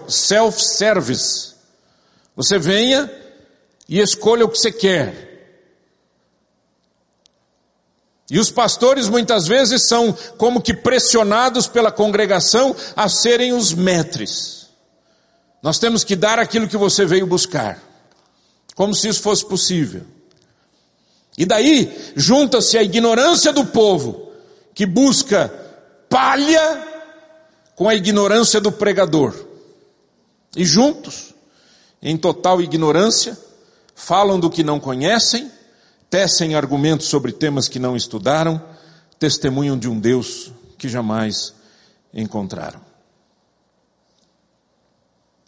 self-service. 0.08 1.52
Você 2.36 2.58
venha 2.58 3.10
e 3.88 3.98
escolha 3.98 4.44
o 4.44 4.48
que 4.50 4.58
você 4.58 4.70
quer. 4.70 5.31
E 8.32 8.38
os 8.38 8.50
pastores 8.50 9.10
muitas 9.10 9.46
vezes 9.46 9.86
são 9.86 10.10
como 10.38 10.62
que 10.62 10.72
pressionados 10.72 11.66
pela 11.66 11.92
congregação 11.92 12.74
a 12.96 13.06
serem 13.06 13.52
os 13.52 13.74
metres. 13.74 14.68
Nós 15.62 15.78
temos 15.78 16.02
que 16.02 16.16
dar 16.16 16.38
aquilo 16.38 16.66
que 16.66 16.78
você 16.78 17.04
veio 17.04 17.26
buscar, 17.26 17.78
como 18.74 18.94
se 18.94 19.06
isso 19.06 19.20
fosse 19.20 19.44
possível. 19.44 20.04
E 21.36 21.44
daí 21.44 21.94
junta-se 22.16 22.78
a 22.78 22.82
ignorância 22.82 23.52
do 23.52 23.66
povo, 23.66 24.32
que 24.74 24.86
busca 24.86 25.52
palha, 26.08 26.88
com 27.76 27.86
a 27.86 27.94
ignorância 27.94 28.62
do 28.62 28.72
pregador. 28.72 29.34
E 30.56 30.64
juntos, 30.64 31.34
em 32.00 32.16
total 32.16 32.62
ignorância, 32.62 33.38
falam 33.94 34.40
do 34.40 34.48
que 34.48 34.64
não 34.64 34.80
conhecem 34.80 35.52
tecem 36.12 36.54
argumentos 36.54 37.06
sobre 37.06 37.32
temas 37.32 37.68
que 37.68 37.78
não 37.78 37.96
estudaram, 37.96 38.62
testemunham 39.18 39.78
de 39.78 39.88
um 39.88 39.98
Deus 39.98 40.52
que 40.76 40.86
jamais 40.86 41.54
encontraram. 42.12 42.82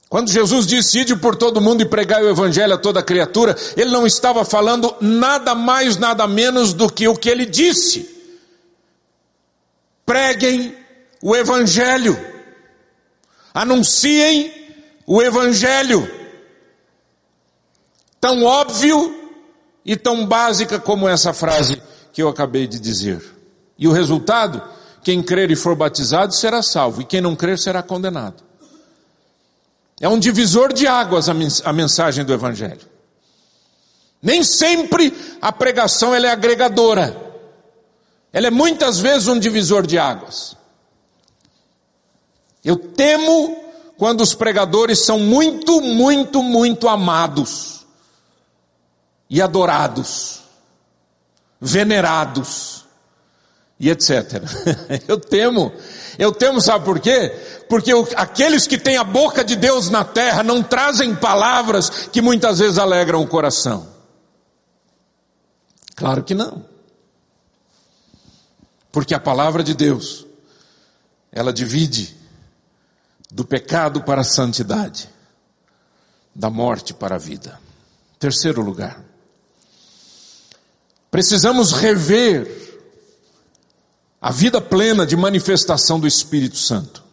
Quando 0.08 0.30
Jesus 0.30 0.66
disse, 0.66 1.00
ide 1.00 1.16
por 1.16 1.36
todo 1.36 1.60
mundo 1.60 1.82
e 1.82 1.84
pregai 1.84 2.22
o 2.22 2.30
evangelho 2.30 2.72
a 2.72 2.78
toda 2.78 3.02
criatura, 3.02 3.54
ele 3.76 3.90
não 3.90 4.06
estava 4.06 4.42
falando 4.42 4.96
nada 5.02 5.54
mais, 5.54 5.98
nada 5.98 6.26
menos 6.26 6.72
do 6.72 6.90
que 6.90 7.06
o 7.06 7.14
que 7.14 7.28
ele 7.28 7.44
disse. 7.44 8.08
Preguem 10.06 10.74
o 11.20 11.36
evangelho. 11.36 12.18
Anunciem 13.52 14.50
o 15.06 15.20
evangelho. 15.20 16.10
Tão 18.18 18.44
óbvio 18.44 19.23
e 19.84 19.96
tão 19.96 20.26
básica 20.26 20.78
como 20.78 21.08
essa 21.08 21.32
frase 21.32 21.80
que 22.12 22.22
eu 22.22 22.28
acabei 22.28 22.66
de 22.66 22.80
dizer. 22.80 23.22
E 23.78 23.86
o 23.86 23.92
resultado? 23.92 24.62
Quem 25.02 25.22
crer 25.22 25.50
e 25.50 25.56
for 25.56 25.76
batizado 25.76 26.34
será 26.34 26.62
salvo, 26.62 27.02
e 27.02 27.04
quem 27.04 27.20
não 27.20 27.36
crer 27.36 27.58
será 27.58 27.82
condenado. 27.82 28.42
É 30.00 30.08
um 30.08 30.18
divisor 30.18 30.72
de 30.72 30.86
águas 30.86 31.28
a 31.28 31.72
mensagem 31.72 32.24
do 32.24 32.32
Evangelho. 32.32 32.80
Nem 34.22 34.42
sempre 34.42 35.12
a 35.42 35.52
pregação 35.52 36.14
ela 36.14 36.26
é 36.26 36.30
agregadora. 36.30 37.14
Ela 38.32 38.46
é 38.46 38.50
muitas 38.50 38.98
vezes 38.98 39.28
um 39.28 39.38
divisor 39.38 39.86
de 39.86 39.98
águas. 39.98 40.56
Eu 42.64 42.76
temo 42.76 43.62
quando 43.98 44.22
os 44.22 44.34
pregadores 44.34 45.04
são 45.04 45.18
muito, 45.18 45.82
muito, 45.82 46.42
muito 46.42 46.88
amados 46.88 47.73
e 49.34 49.42
adorados, 49.42 50.42
venerados 51.60 52.84
e 53.80 53.90
etc. 53.90 54.40
Eu 55.08 55.18
temo, 55.18 55.72
eu 56.16 56.30
temo, 56.30 56.60
sabe 56.60 56.84
por 56.84 57.00
quê? 57.00 57.30
Porque 57.68 57.90
aqueles 58.14 58.68
que 58.68 58.78
têm 58.78 58.96
a 58.96 59.02
boca 59.02 59.42
de 59.42 59.56
Deus 59.56 59.90
na 59.90 60.04
terra 60.04 60.44
não 60.44 60.62
trazem 60.62 61.16
palavras 61.16 62.06
que 62.12 62.22
muitas 62.22 62.60
vezes 62.60 62.78
alegram 62.78 63.20
o 63.20 63.26
coração. 63.26 63.88
Claro 65.96 66.22
que 66.22 66.36
não. 66.36 66.64
Porque 68.92 69.14
a 69.16 69.18
palavra 69.18 69.64
de 69.64 69.74
Deus, 69.74 70.24
ela 71.32 71.52
divide 71.52 72.16
do 73.32 73.44
pecado 73.44 74.00
para 74.02 74.20
a 74.20 74.24
santidade, 74.24 75.10
da 76.32 76.48
morte 76.48 76.94
para 76.94 77.16
a 77.16 77.18
vida. 77.18 77.58
Terceiro 78.20 78.62
lugar. 78.62 79.03
Precisamos 81.14 81.70
rever 81.70 82.44
a 84.20 84.32
vida 84.32 84.60
plena 84.60 85.06
de 85.06 85.16
manifestação 85.16 86.00
do 86.00 86.08
Espírito 86.08 86.56
Santo. 86.56 87.04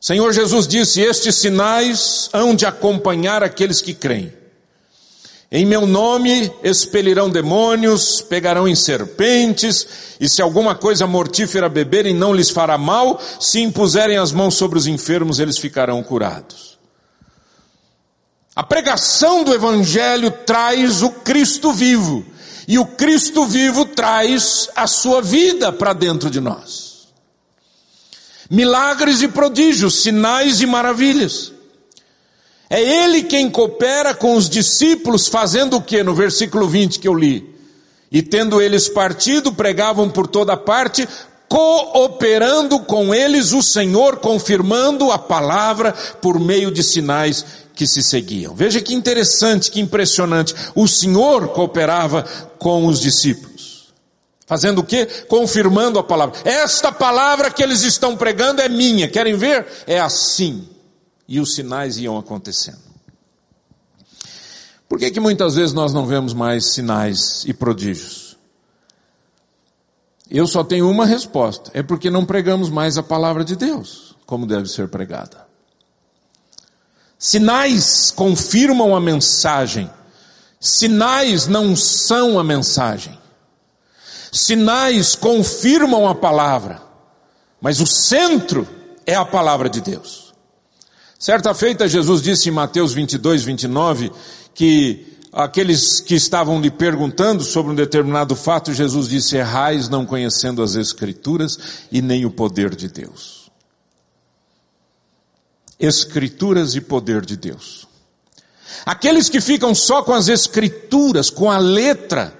Senhor 0.00 0.32
Jesus 0.32 0.66
disse: 0.66 1.02
Estes 1.02 1.34
sinais 1.34 2.30
hão 2.32 2.54
de 2.54 2.64
acompanhar 2.64 3.44
aqueles 3.44 3.82
que 3.82 3.92
creem. 3.92 4.32
Em 5.52 5.66
meu 5.66 5.86
nome 5.86 6.50
expelirão 6.62 7.28
demônios, 7.28 8.22
pegarão 8.22 8.66
em 8.66 8.74
serpentes, 8.74 10.16
e 10.18 10.26
se 10.26 10.40
alguma 10.40 10.74
coisa 10.74 11.06
mortífera 11.06 11.68
beberem 11.68 12.14
não 12.14 12.32
lhes 12.32 12.48
fará 12.48 12.78
mal, 12.78 13.20
se 13.38 13.60
impuserem 13.60 14.16
as 14.16 14.32
mãos 14.32 14.54
sobre 14.54 14.78
os 14.78 14.86
enfermos, 14.86 15.40
eles 15.40 15.58
ficarão 15.58 16.02
curados. 16.02 16.79
A 18.54 18.64
pregação 18.64 19.44
do 19.44 19.54
Evangelho 19.54 20.30
traz 20.30 21.02
o 21.02 21.10
Cristo 21.10 21.72
vivo, 21.72 22.24
e 22.66 22.78
o 22.78 22.84
Cristo 22.84 23.46
vivo 23.46 23.84
traz 23.84 24.68
a 24.74 24.86
sua 24.86 25.22
vida 25.22 25.72
para 25.72 25.92
dentro 25.92 26.28
de 26.28 26.40
nós. 26.40 27.08
Milagres 28.50 29.22
e 29.22 29.28
prodígios, 29.28 30.02
sinais 30.02 30.60
e 30.60 30.66
maravilhas. 30.66 31.52
É 32.68 32.80
Ele 32.80 33.22
quem 33.22 33.48
coopera 33.48 34.14
com 34.14 34.34
os 34.34 34.48
discípulos, 34.48 35.28
fazendo 35.28 35.76
o 35.76 35.82
que 35.82 36.02
no 36.02 36.14
versículo 36.14 36.68
20 36.68 36.98
que 36.98 37.06
eu 37.06 37.14
li? 37.14 37.48
E 38.10 38.20
tendo 38.22 38.60
eles 38.60 38.88
partido, 38.88 39.52
pregavam 39.52 40.10
por 40.10 40.26
toda 40.26 40.56
parte, 40.56 41.08
cooperando 41.48 42.80
com 42.80 43.14
eles 43.14 43.52
o 43.52 43.62
Senhor, 43.62 44.16
confirmando 44.16 45.12
a 45.12 45.18
palavra 45.18 45.92
por 46.20 46.40
meio 46.40 46.72
de 46.72 46.82
sinais 46.82 47.44
que 47.80 47.86
se 47.86 48.02
seguiam. 48.02 48.54
Veja 48.54 48.78
que 48.78 48.92
interessante, 48.92 49.70
que 49.70 49.80
impressionante. 49.80 50.54
O 50.74 50.86
Senhor 50.86 51.48
cooperava 51.48 52.24
com 52.58 52.84
os 52.84 53.00
discípulos. 53.00 53.90
Fazendo 54.46 54.80
o 54.80 54.84
quê? 54.84 55.06
Confirmando 55.06 55.98
a 55.98 56.02
palavra. 56.02 56.38
Esta 56.44 56.92
palavra 56.92 57.50
que 57.50 57.62
eles 57.62 57.80
estão 57.80 58.18
pregando 58.18 58.60
é 58.60 58.68
minha. 58.68 59.08
Querem 59.08 59.34
ver? 59.34 59.66
É 59.86 59.98
assim. 59.98 60.68
E 61.26 61.40
os 61.40 61.54
sinais 61.54 61.96
iam 61.96 62.18
acontecendo. 62.18 62.82
Por 64.86 64.98
que 64.98 65.10
que 65.10 65.18
muitas 65.18 65.54
vezes 65.54 65.72
nós 65.72 65.94
não 65.94 66.04
vemos 66.04 66.34
mais 66.34 66.74
sinais 66.74 67.46
e 67.46 67.54
prodígios? 67.54 68.36
Eu 70.30 70.46
só 70.46 70.62
tenho 70.62 70.86
uma 70.90 71.06
resposta. 71.06 71.70
É 71.72 71.82
porque 71.82 72.10
não 72.10 72.26
pregamos 72.26 72.68
mais 72.68 72.98
a 72.98 73.02
palavra 73.02 73.42
de 73.42 73.56
Deus, 73.56 74.14
como 74.26 74.46
deve 74.46 74.68
ser 74.68 74.88
pregada. 74.88 75.48
Sinais 77.22 78.10
confirmam 78.10 78.96
a 78.96 79.00
mensagem. 79.00 79.90
Sinais 80.58 81.46
não 81.46 81.76
são 81.76 82.38
a 82.38 82.42
mensagem. 82.42 83.16
Sinais 84.32 85.14
confirmam 85.14 86.08
a 86.08 86.14
palavra. 86.14 86.80
Mas 87.60 87.78
o 87.78 87.86
centro 87.86 88.66
é 89.04 89.14
a 89.14 89.24
palavra 89.26 89.68
de 89.68 89.82
Deus. 89.82 90.32
Certa 91.18 91.52
feita, 91.52 91.86
Jesus 91.86 92.22
disse 92.22 92.48
em 92.48 92.52
Mateus 92.52 92.94
22, 92.94 93.42
29, 93.42 94.10
que 94.54 95.18
aqueles 95.30 96.00
que 96.00 96.14
estavam 96.14 96.58
lhe 96.58 96.70
perguntando 96.70 97.42
sobre 97.42 97.72
um 97.72 97.74
determinado 97.74 98.34
fato, 98.34 98.72
Jesus 98.72 99.06
disse: 99.10 99.36
Errais 99.36 99.90
não 99.90 100.06
conhecendo 100.06 100.62
as 100.62 100.74
Escrituras 100.74 101.58
e 101.92 102.00
nem 102.00 102.24
o 102.24 102.30
poder 102.30 102.74
de 102.74 102.88
Deus. 102.88 103.39
Escrituras 105.80 106.74
e 106.74 106.80
poder 106.80 107.24
de 107.24 107.36
Deus. 107.36 107.88
Aqueles 108.84 109.28
que 109.28 109.40
ficam 109.40 109.74
só 109.74 110.02
com 110.02 110.12
as 110.12 110.28
Escrituras, 110.28 111.30
com 111.30 111.50
a 111.50 111.58
letra, 111.58 112.34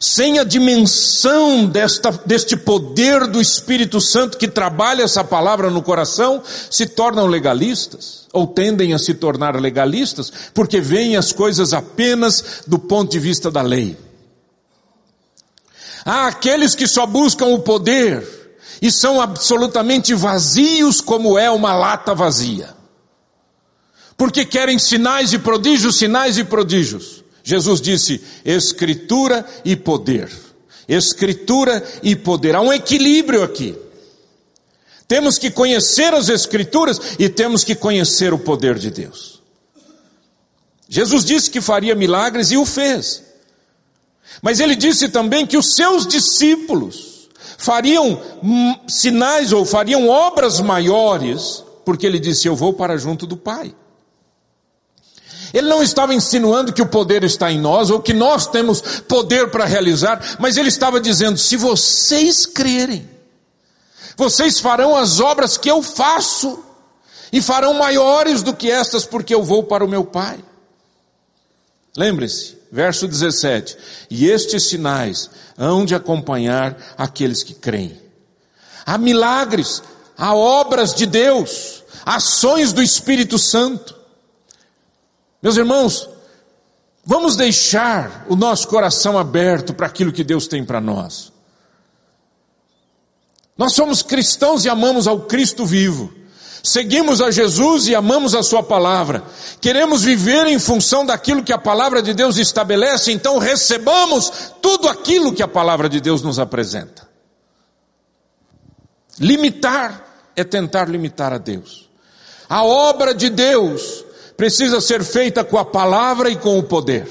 sem 0.00 0.38
a 0.38 0.44
dimensão 0.44 1.66
desta, 1.66 2.10
deste 2.24 2.56
poder 2.56 3.26
do 3.26 3.40
Espírito 3.40 4.00
Santo 4.00 4.38
que 4.38 4.48
trabalha 4.48 5.02
essa 5.02 5.22
palavra 5.22 5.70
no 5.70 5.82
coração, 5.82 6.42
se 6.70 6.86
tornam 6.86 7.26
legalistas, 7.26 8.26
ou 8.32 8.46
tendem 8.46 8.94
a 8.94 8.98
se 8.98 9.14
tornar 9.14 9.60
legalistas, 9.60 10.32
porque 10.54 10.80
veem 10.80 11.16
as 11.16 11.32
coisas 11.32 11.72
apenas 11.72 12.62
do 12.66 12.78
ponto 12.78 13.10
de 13.12 13.18
vista 13.18 13.50
da 13.50 13.62
lei. 13.62 13.96
Há 16.04 16.28
aqueles 16.28 16.74
que 16.74 16.88
só 16.88 17.04
buscam 17.04 17.46
o 17.46 17.60
poder 17.60 18.26
e 18.80 18.90
são 18.90 19.20
absolutamente 19.20 20.14
vazios, 20.14 21.02
como 21.02 21.38
é 21.38 21.50
uma 21.50 21.74
lata 21.74 22.14
vazia 22.14 22.79
porque 24.20 24.44
querem 24.44 24.78
sinais 24.78 25.32
e 25.32 25.38
prodígios, 25.38 25.96
sinais 25.96 26.36
e 26.36 26.44
prodígios. 26.44 27.24
Jesus 27.42 27.80
disse: 27.80 28.20
Escritura 28.44 29.46
e 29.64 29.74
poder. 29.74 30.30
Escritura 30.86 31.82
e 32.02 32.14
poder. 32.14 32.54
Há 32.54 32.60
um 32.60 32.70
equilíbrio 32.70 33.42
aqui. 33.42 33.74
Temos 35.08 35.38
que 35.38 35.50
conhecer 35.50 36.12
as 36.12 36.28
Escrituras 36.28 37.00
e 37.18 37.30
temos 37.30 37.64
que 37.64 37.74
conhecer 37.74 38.34
o 38.34 38.38
poder 38.38 38.78
de 38.78 38.90
Deus. 38.90 39.40
Jesus 40.86 41.24
disse 41.24 41.50
que 41.50 41.62
faria 41.62 41.94
milagres 41.94 42.50
e 42.50 42.58
o 42.58 42.66
fez. 42.66 43.22
Mas 44.42 44.60
ele 44.60 44.76
disse 44.76 45.08
também 45.08 45.46
que 45.46 45.56
os 45.56 45.74
seus 45.74 46.06
discípulos 46.06 47.30
fariam 47.56 48.20
sinais 48.86 49.50
ou 49.50 49.64
fariam 49.64 50.10
obras 50.10 50.60
maiores, 50.60 51.64
porque 51.86 52.04
ele 52.04 52.18
disse: 52.18 52.46
Eu 52.46 52.54
vou 52.54 52.74
para 52.74 52.98
junto 52.98 53.26
do 53.26 53.38
Pai. 53.38 53.74
Ele 55.52 55.68
não 55.68 55.82
estava 55.82 56.14
insinuando 56.14 56.72
que 56.72 56.82
o 56.82 56.86
poder 56.86 57.24
está 57.24 57.50
em 57.50 57.60
nós 57.60 57.90
ou 57.90 58.00
que 58.00 58.12
nós 58.12 58.46
temos 58.46 58.80
poder 59.08 59.50
para 59.50 59.64
realizar, 59.64 60.36
mas 60.38 60.56
ele 60.56 60.68
estava 60.68 61.00
dizendo: 61.00 61.38
se 61.38 61.56
vocês 61.56 62.46
crerem, 62.46 63.08
vocês 64.16 64.60
farão 64.60 64.96
as 64.96 65.18
obras 65.18 65.56
que 65.56 65.70
eu 65.70 65.82
faço 65.82 66.62
e 67.32 67.40
farão 67.40 67.74
maiores 67.74 68.42
do 68.42 68.54
que 68.54 68.70
estas, 68.70 69.04
porque 69.04 69.34
eu 69.34 69.42
vou 69.42 69.64
para 69.64 69.84
o 69.84 69.88
meu 69.88 70.04
Pai. 70.04 70.38
Lembre-se, 71.96 72.56
verso 72.70 73.08
17: 73.08 73.76
E 74.10 74.28
estes 74.28 74.68
sinais 74.68 75.30
hão 75.58 75.84
de 75.84 75.94
acompanhar 75.94 76.76
aqueles 76.96 77.42
que 77.42 77.54
creem. 77.54 78.00
Há 78.86 78.96
milagres, 78.96 79.82
há 80.16 80.34
obras 80.34 80.94
de 80.94 81.06
Deus, 81.06 81.82
ações 82.04 82.72
do 82.72 82.82
Espírito 82.82 83.38
Santo. 83.38 83.99
Meus 85.42 85.56
irmãos, 85.56 86.08
vamos 87.04 87.36
deixar 87.36 88.26
o 88.28 88.36
nosso 88.36 88.68
coração 88.68 89.18
aberto 89.18 89.72
para 89.72 89.86
aquilo 89.86 90.12
que 90.12 90.24
Deus 90.24 90.46
tem 90.46 90.64
para 90.64 90.80
nós. 90.80 91.32
Nós 93.56 93.74
somos 93.74 94.02
cristãos 94.02 94.64
e 94.64 94.68
amamos 94.68 95.06
ao 95.06 95.20
Cristo 95.20 95.66
vivo. 95.66 96.12
Seguimos 96.62 97.22
a 97.22 97.30
Jesus 97.30 97.88
e 97.88 97.94
amamos 97.94 98.34
a 98.34 98.42
Sua 98.42 98.62
palavra. 98.62 99.22
Queremos 99.60 100.02
viver 100.02 100.46
em 100.46 100.58
função 100.58 101.06
daquilo 101.06 101.42
que 101.42 101.52
a 101.52 101.58
palavra 101.58 102.02
de 102.02 102.12
Deus 102.12 102.36
estabelece, 102.36 103.12
então 103.12 103.38
recebamos 103.38 104.52
tudo 104.60 104.88
aquilo 104.88 105.32
que 105.32 105.42
a 105.42 105.48
palavra 105.48 105.88
de 105.88 106.00
Deus 106.00 106.22
nos 106.22 106.38
apresenta. 106.38 107.08
Limitar 109.18 110.04
é 110.36 110.44
tentar 110.44 110.88
limitar 110.88 111.32
a 111.32 111.38
Deus. 111.38 111.88
A 112.48 112.64
obra 112.64 113.14
de 113.14 113.30
Deus 113.30 114.04
precisa 114.40 114.80
ser 114.80 115.04
feita 115.04 115.44
com 115.44 115.58
a 115.58 115.64
palavra 115.66 116.30
e 116.30 116.34
com 116.34 116.58
o 116.58 116.62
poder. 116.62 117.06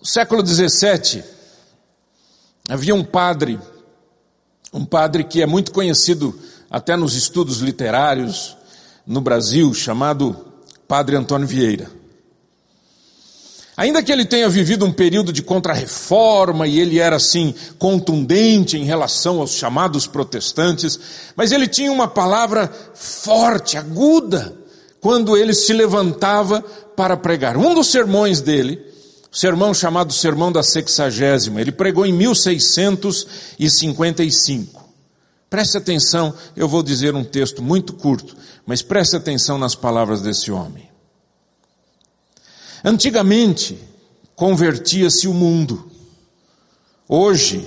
No 0.00 0.04
século 0.04 0.44
XVII, 0.44 1.22
havia 2.68 2.92
um 2.92 3.04
padre, 3.04 3.56
um 4.72 4.84
padre 4.84 5.22
que 5.22 5.40
é 5.40 5.46
muito 5.46 5.70
conhecido 5.70 6.36
até 6.68 6.96
nos 6.96 7.14
estudos 7.14 7.58
literários 7.58 8.56
no 9.06 9.20
Brasil, 9.20 9.72
chamado 9.72 10.44
Padre 10.88 11.14
Antônio 11.14 11.46
Vieira. 11.46 11.88
Ainda 13.76 14.02
que 14.02 14.12
ele 14.12 14.24
tenha 14.24 14.48
vivido 14.48 14.84
um 14.84 14.92
período 14.92 15.32
de 15.32 15.42
contrarreforma 15.42 16.64
e 16.66 16.78
ele 16.78 17.00
era 17.00 17.16
assim 17.16 17.52
contundente 17.76 18.78
em 18.78 18.84
relação 18.84 19.40
aos 19.40 19.50
chamados 19.50 20.06
protestantes, 20.06 20.96
mas 21.34 21.50
ele 21.50 21.66
tinha 21.66 21.90
uma 21.90 22.06
palavra 22.06 22.70
forte, 22.94 23.76
aguda, 23.76 24.56
quando 25.00 25.36
ele 25.36 25.52
se 25.52 25.72
levantava 25.72 26.62
para 26.96 27.16
pregar. 27.16 27.56
Um 27.56 27.74
dos 27.74 27.88
sermões 27.88 28.40
dele, 28.40 28.80
o 29.30 29.36
sermão 29.36 29.74
chamado 29.74 30.12
Sermão 30.12 30.52
da 30.52 30.62
Sexagésima, 30.62 31.60
ele 31.60 31.72
pregou 31.72 32.06
em 32.06 32.12
1655. 32.12 34.84
Preste 35.50 35.76
atenção, 35.76 36.32
eu 36.56 36.68
vou 36.68 36.80
dizer 36.82 37.16
um 37.16 37.24
texto 37.24 37.60
muito 37.60 37.94
curto, 37.94 38.36
mas 38.64 38.82
preste 38.82 39.16
atenção 39.16 39.58
nas 39.58 39.74
palavras 39.74 40.20
desse 40.20 40.52
homem. 40.52 40.93
Antigamente, 42.84 43.78
convertia-se 44.36 45.26
o 45.26 45.32
mundo. 45.32 45.90
Hoje, 47.08 47.66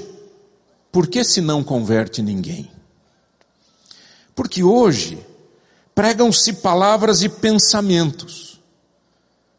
por 0.92 1.08
que 1.08 1.24
se 1.24 1.42
não 1.42 1.64
converte 1.64 2.22
ninguém? 2.22 2.72
Porque 4.36 4.62
hoje 4.62 5.18
pregam-se 5.96 6.54
palavras 6.54 7.24
e 7.24 7.30
pensamentos. 7.30 8.62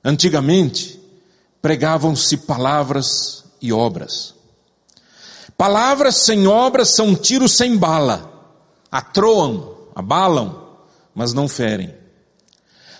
Antigamente, 0.05 1.01
pregavam-se 1.61 2.37
palavras 2.37 3.45
e 3.61 3.73
obras. 3.73 4.35
Palavras 5.57 6.19
sem 6.19 6.47
obras 6.47 6.91
são 6.91 7.17
tiros 7.17 7.57
sem 7.57 7.77
bala, 7.77 8.33
atroam, 8.93 9.77
abalam, 9.93 10.69
mas 11.13 11.33
não 11.33 11.49
ferem. 11.49 11.98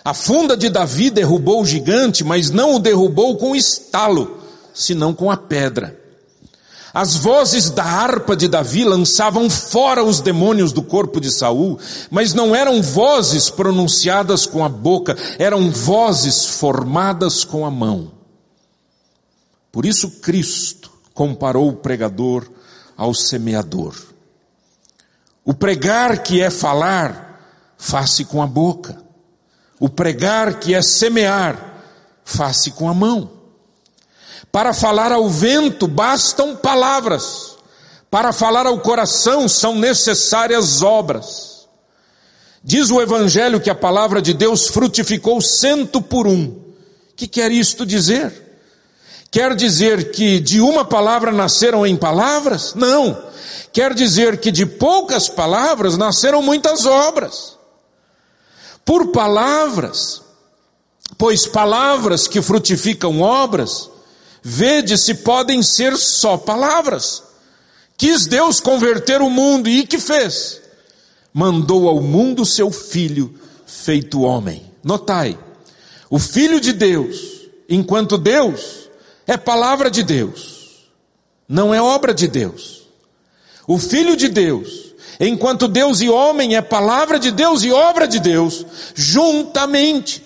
A 0.03 0.13
funda 0.13 0.55
de 0.55 0.69
Davi 0.69 1.09
derrubou 1.09 1.61
o 1.61 1.65
gigante, 1.65 2.23
mas 2.23 2.49
não 2.49 2.75
o 2.75 2.79
derrubou 2.79 3.37
com 3.37 3.55
estalo, 3.55 4.39
senão 4.73 5.13
com 5.13 5.29
a 5.29 5.37
pedra. 5.37 5.99
As 6.93 7.15
vozes 7.15 7.69
da 7.69 7.83
harpa 7.83 8.35
de 8.35 8.47
Davi 8.47 8.83
lançavam 8.83 9.49
fora 9.49 10.03
os 10.03 10.21
demônios 10.21 10.73
do 10.73 10.81
corpo 10.81 11.21
de 11.21 11.31
Saul, 11.31 11.77
mas 12.09 12.33
não 12.33 12.55
eram 12.55 12.81
vozes 12.81 13.49
pronunciadas 13.49 14.45
com 14.45 14.65
a 14.65 14.69
boca, 14.69 15.15
eram 15.37 15.69
vozes 15.69 16.45
formadas 16.45 17.43
com 17.43 17.65
a 17.65 17.69
mão. 17.69 18.11
Por 19.71 19.85
isso 19.85 20.09
Cristo 20.19 20.91
comparou 21.13 21.69
o 21.69 21.75
pregador 21.75 22.49
ao 22.97 23.13
semeador. 23.13 23.95
O 25.45 25.53
pregar 25.53 26.23
que 26.23 26.41
é 26.41 26.49
falar, 26.49 27.41
faz-se 27.77 28.25
com 28.25 28.41
a 28.41 28.47
boca. 28.47 29.08
O 29.79 29.87
pregar, 29.87 30.59
que 30.59 30.75
é 30.75 30.81
semear, 30.81 31.81
faz-se 32.25 32.71
com 32.71 32.89
a 32.89 32.93
mão. 32.93 33.31
Para 34.51 34.73
falar 34.73 35.11
ao 35.11 35.29
vento 35.29 35.87
bastam 35.87 36.55
palavras. 36.55 37.55
Para 38.11 38.33
falar 38.33 38.65
ao 38.65 38.79
coração 38.79 39.47
são 39.47 39.75
necessárias 39.75 40.81
obras. 40.81 41.67
Diz 42.61 42.89
o 42.89 43.01
Evangelho 43.01 43.61
que 43.61 43.69
a 43.69 43.75
palavra 43.75 44.21
de 44.21 44.33
Deus 44.33 44.67
frutificou 44.67 45.39
cento 45.41 46.01
por 46.01 46.27
um. 46.27 46.59
Que 47.15 47.27
quer 47.27 47.51
isto 47.51 47.85
dizer? 47.85 48.33
Quer 49.31 49.55
dizer 49.55 50.11
que 50.11 50.39
de 50.39 50.59
uma 50.59 50.83
palavra 50.83 51.31
nasceram 51.31 51.85
em 51.85 51.95
palavras? 51.95 52.73
Não. 52.73 53.17
Quer 53.71 53.93
dizer 53.93 54.39
que 54.39 54.51
de 54.51 54.65
poucas 54.65 55.29
palavras 55.29 55.95
nasceram 55.95 56.41
muitas 56.41 56.85
obras 56.85 57.58
por 58.89 59.09
palavras, 59.09 60.23
pois 61.15 61.45
palavras 61.45 62.27
que 62.27 62.41
frutificam 62.41 63.21
obras, 63.21 63.87
vede 64.41 64.97
se 64.97 65.13
podem 65.13 65.61
ser 65.61 65.95
só 65.95 66.37
palavras. 66.37 67.21
Quis 67.95 68.25
Deus 68.25 68.59
converter 68.59 69.21
o 69.21 69.29
mundo 69.29 69.69
e 69.69 69.85
que 69.85 69.99
fez? 69.99 70.59
Mandou 71.31 71.87
ao 71.87 72.01
mundo 72.01 72.43
seu 72.43 72.71
filho 72.71 73.39
feito 73.63 74.21
homem. 74.21 74.65
Notai, 74.83 75.37
o 76.09 76.17
filho 76.17 76.59
de 76.59 76.73
Deus, 76.73 77.47
enquanto 77.69 78.17
Deus, 78.17 78.89
é 79.27 79.37
palavra 79.37 79.91
de 79.91 80.01
Deus, 80.01 80.89
não 81.47 81.71
é 81.71 81.79
obra 81.79 82.11
de 82.11 82.27
Deus. 82.27 82.87
O 83.67 83.77
filho 83.77 84.15
de 84.15 84.27
Deus 84.29 84.88
Enquanto 85.19 85.67
Deus 85.67 85.99
e 85.99 86.09
homem 86.09 86.55
é 86.55 86.61
palavra 86.61 87.19
de 87.19 87.29
Deus 87.31 87.63
e 87.63 87.71
obra 87.71 88.07
de 88.07 88.19
Deus, 88.19 88.65
juntamente. 88.95 90.23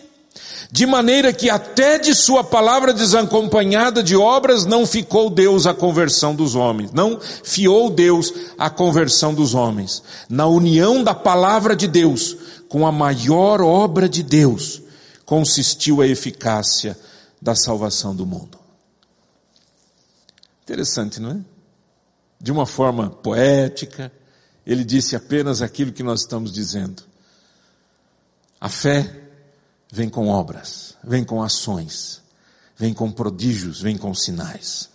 De 0.72 0.86
maneira 0.86 1.32
que 1.32 1.50
até 1.50 2.00
de 2.00 2.16
sua 2.16 2.44
palavra 2.44 2.94
desacompanhada 2.94 4.02
de 4.02 4.16
obras 4.16 4.66
não 4.66 4.88
ficou 4.88 5.30
Deus 5.30 5.68
a 5.68 5.74
conversão 5.74 6.34
dos 6.34 6.56
homens, 6.56 6.92
não 6.92 7.20
fiou 7.44 7.92
Deus 7.92 8.34
a 8.58 8.70
conversão 8.72 9.34
dos 9.34 9.54
homens. 9.54 10.02
Na 10.28 10.48
união 10.48 11.04
da 11.04 11.14
palavra 11.14 11.76
de 11.76 11.88
Deus 11.88 12.38
com 12.74 12.88
a 12.88 12.92
maior 12.92 13.62
obra 13.62 14.10
de 14.10 14.24
Deus, 14.24 14.82
consistiu 15.28 16.02
a 16.02 16.08
eficácia 16.08 16.98
da 17.40 17.54
salvação 17.54 18.16
do 18.16 18.26
mundo. 18.26 18.58
Interessante, 20.64 21.22
não 21.22 21.30
é? 21.30 21.38
De 22.42 22.52
uma 22.52 22.66
forma 22.66 23.12
poética, 23.12 24.12
ele 24.66 24.84
disse 24.84 25.16
apenas 25.16 25.62
aquilo 25.62 25.92
que 25.92 26.04
nós 26.04 26.22
estamos 26.22 26.52
dizendo. 26.52 27.04
A 28.60 28.70
fé 28.70 29.30
vem 29.92 30.10
com 30.10 30.28
obras, 30.28 30.96
vem 31.04 31.24
com 31.24 31.44
ações, 31.44 32.22
vem 32.78 32.94
com 32.94 33.12
prodígios, 33.12 33.82
vem 33.82 33.98
com 33.98 34.14
sinais. 34.14 34.90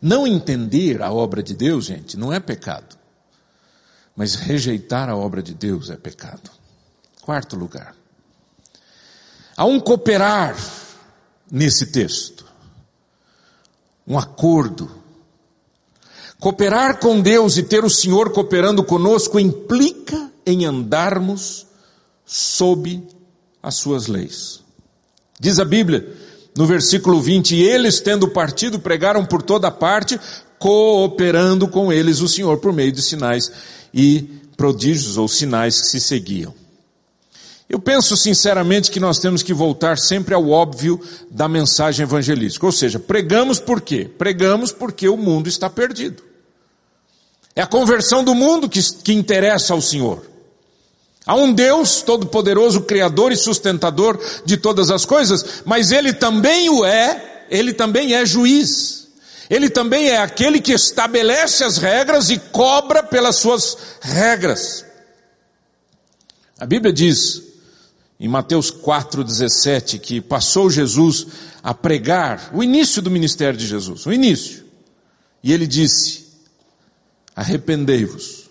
Não 0.00 0.26
entender 0.26 1.02
a 1.02 1.12
obra 1.12 1.42
de 1.42 1.54
Deus, 1.54 1.86
gente, 1.86 2.16
não 2.16 2.32
é 2.32 2.40
pecado. 2.40 2.96
Mas 4.14 4.34
rejeitar 4.34 5.08
a 5.08 5.16
obra 5.16 5.42
de 5.42 5.54
Deus 5.54 5.90
é 5.90 5.96
pecado. 5.96 6.50
Quarto 7.22 7.56
lugar. 7.56 7.94
Há 9.56 9.64
um 9.64 9.80
cooperar 9.80 10.56
nesse 11.50 11.86
texto. 11.86 12.46
um 14.06 14.18
acordo. 14.18 14.97
Cooperar 16.40 17.00
com 17.00 17.20
Deus 17.20 17.56
e 17.56 17.64
ter 17.64 17.84
o 17.84 17.90
Senhor 17.90 18.30
cooperando 18.30 18.84
conosco 18.84 19.40
implica 19.40 20.30
em 20.46 20.64
andarmos 20.64 21.66
sob 22.24 23.02
as 23.60 23.74
suas 23.74 24.06
leis. 24.06 24.60
Diz 25.40 25.58
a 25.58 25.64
Bíblia, 25.64 26.14
no 26.56 26.64
versículo 26.64 27.20
20, 27.20 27.56
e 27.56 27.62
eles, 27.62 28.00
tendo 28.00 28.28
partido, 28.28 28.78
pregaram 28.78 29.24
por 29.26 29.42
toda 29.42 29.70
parte, 29.70 30.18
cooperando 30.58 31.66
com 31.66 31.92
eles 31.92 32.20
o 32.20 32.28
Senhor 32.28 32.58
por 32.58 32.72
meio 32.72 32.92
de 32.92 33.02
sinais 33.02 33.50
e 33.92 34.28
prodígios 34.56 35.16
ou 35.16 35.26
sinais 35.26 35.80
que 35.80 35.86
se 35.88 36.00
seguiam. 36.00 36.54
Eu 37.68 37.78
penso 37.78 38.16
sinceramente 38.16 38.90
que 38.90 39.00
nós 39.00 39.18
temos 39.18 39.42
que 39.42 39.52
voltar 39.52 39.98
sempre 39.98 40.34
ao 40.34 40.48
óbvio 40.48 41.00
da 41.30 41.48
mensagem 41.48 42.04
evangelística. 42.04 42.64
Ou 42.64 42.72
seja, 42.72 42.98
pregamos 42.98 43.60
por 43.60 43.80
quê? 43.80 44.10
Pregamos 44.16 44.72
porque 44.72 45.08
o 45.08 45.16
mundo 45.16 45.48
está 45.48 45.68
perdido. 45.68 46.27
É 47.58 47.62
a 47.62 47.66
conversão 47.66 48.22
do 48.22 48.36
mundo 48.36 48.68
que, 48.68 48.80
que 49.02 49.12
interessa 49.12 49.74
ao 49.74 49.82
Senhor. 49.82 50.24
Há 51.26 51.34
um 51.34 51.52
Deus 51.52 52.02
todo-poderoso, 52.02 52.82
criador 52.82 53.32
e 53.32 53.36
sustentador 53.36 54.16
de 54.44 54.56
todas 54.56 54.92
as 54.92 55.04
coisas, 55.04 55.62
mas 55.64 55.90
Ele 55.90 56.12
também 56.12 56.70
o 56.70 56.84
é, 56.84 57.46
Ele 57.50 57.72
também 57.72 58.14
é 58.14 58.24
juiz. 58.24 59.08
Ele 59.50 59.68
também 59.68 60.08
é 60.08 60.18
aquele 60.18 60.60
que 60.60 60.70
estabelece 60.70 61.64
as 61.64 61.78
regras 61.78 62.30
e 62.30 62.38
cobra 62.38 63.02
pelas 63.02 63.34
suas 63.34 63.76
regras. 64.02 64.84
A 66.60 66.64
Bíblia 66.64 66.92
diz, 66.92 67.42
em 68.20 68.28
Mateus 68.28 68.70
4,17, 68.70 69.98
que 69.98 70.20
passou 70.20 70.70
Jesus 70.70 71.26
a 71.60 71.74
pregar 71.74 72.52
o 72.54 72.62
início 72.62 73.02
do 73.02 73.10
ministério 73.10 73.58
de 73.58 73.66
Jesus, 73.66 74.06
o 74.06 74.12
início. 74.12 74.64
E 75.42 75.52
ele 75.52 75.66
disse: 75.66 76.27
Arrependei-vos, 77.38 78.50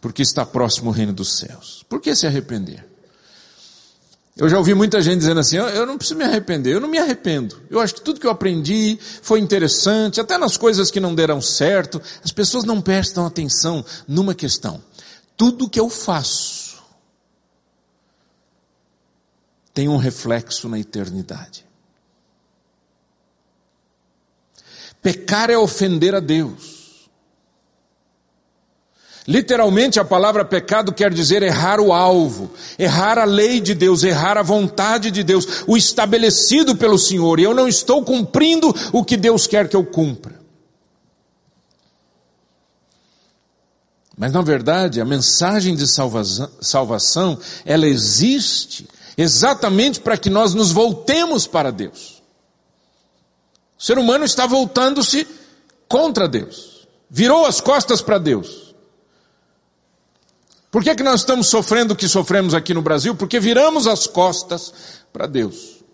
porque 0.00 0.22
está 0.22 0.46
próximo 0.46 0.88
o 0.88 0.92
reino 0.92 1.12
dos 1.12 1.36
céus. 1.36 1.84
Por 1.86 2.00
que 2.00 2.16
se 2.16 2.26
arrepender? 2.26 2.82
Eu 4.34 4.48
já 4.48 4.56
ouvi 4.56 4.72
muita 4.72 5.02
gente 5.02 5.18
dizendo 5.18 5.40
assim: 5.40 5.56
eu 5.56 5.84
não 5.84 5.98
preciso 5.98 6.16
me 6.16 6.24
arrepender, 6.24 6.72
eu 6.72 6.80
não 6.80 6.88
me 6.88 6.96
arrependo. 6.96 7.60
Eu 7.68 7.78
acho 7.80 7.96
que 7.96 8.00
tudo 8.00 8.18
que 8.18 8.26
eu 8.26 8.30
aprendi 8.30 8.98
foi 9.20 9.38
interessante, 9.38 10.18
até 10.18 10.38
nas 10.38 10.56
coisas 10.56 10.90
que 10.90 10.98
não 10.98 11.14
deram 11.14 11.42
certo. 11.42 12.00
As 12.24 12.32
pessoas 12.32 12.64
não 12.64 12.80
prestam 12.80 13.26
atenção 13.26 13.84
numa 14.08 14.34
questão. 14.34 14.82
Tudo 15.36 15.68
que 15.68 15.78
eu 15.78 15.90
faço, 15.90 16.82
tem 19.74 19.90
um 19.90 19.98
reflexo 19.98 20.70
na 20.70 20.78
eternidade. 20.78 21.66
Pecar 25.02 25.50
é 25.50 25.58
ofender 25.58 26.14
a 26.14 26.20
Deus. 26.20 26.73
Literalmente 29.26 29.98
a 29.98 30.04
palavra 30.04 30.44
pecado 30.44 30.92
quer 30.92 31.12
dizer 31.12 31.42
errar 31.42 31.80
o 31.80 31.94
alvo, 31.94 32.52
errar 32.78 33.18
a 33.18 33.24
lei 33.24 33.58
de 33.58 33.74
Deus, 33.74 34.04
errar 34.04 34.36
a 34.36 34.42
vontade 34.42 35.10
de 35.10 35.22
Deus, 35.22 35.64
o 35.66 35.78
estabelecido 35.78 36.76
pelo 36.76 36.98
Senhor, 36.98 37.40
e 37.40 37.42
eu 37.42 37.54
não 37.54 37.66
estou 37.66 38.04
cumprindo 38.04 38.74
o 38.92 39.02
que 39.02 39.16
Deus 39.16 39.46
quer 39.46 39.66
que 39.66 39.76
eu 39.76 39.84
cumpra. 39.84 40.38
Mas 44.16 44.30
na 44.30 44.42
verdade, 44.42 45.00
a 45.00 45.06
mensagem 45.06 45.74
de 45.74 45.88
salvação, 45.88 46.50
salvação 46.60 47.38
ela 47.64 47.86
existe 47.86 48.86
exatamente 49.16 50.00
para 50.00 50.18
que 50.18 50.28
nós 50.28 50.52
nos 50.52 50.70
voltemos 50.70 51.46
para 51.46 51.72
Deus. 51.72 52.22
O 53.78 53.82
ser 53.82 53.96
humano 53.98 54.24
está 54.24 54.46
voltando-se 54.46 55.26
contra 55.88 56.28
Deus, 56.28 56.86
virou 57.08 57.46
as 57.46 57.58
costas 57.60 58.02
para 58.02 58.18
Deus. 58.18 58.63
Por 60.74 60.82
que, 60.82 60.92
que 60.92 61.04
nós 61.04 61.20
estamos 61.20 61.46
sofrendo 61.46 61.94
o 61.94 61.96
que 61.96 62.08
sofremos 62.08 62.52
aqui 62.52 62.74
no 62.74 62.82
Brasil? 62.82 63.14
Porque 63.14 63.38
viramos 63.38 63.86
as 63.86 64.08
costas 64.08 64.74
para 65.12 65.28
Deus. 65.28 65.84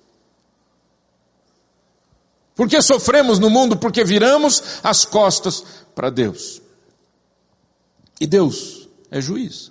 Por 2.55 2.67
que 2.67 2.81
sofremos 2.81 3.39
no 3.39 3.51
mundo? 3.51 3.77
Porque 3.77 4.03
viramos 4.03 4.81
as 4.83 5.05
costas 5.05 5.63
para 5.95 6.09
Deus. 6.09 6.63
E 8.19 8.27
Deus 8.27 8.89
é 9.11 9.21
juiz. 9.21 9.71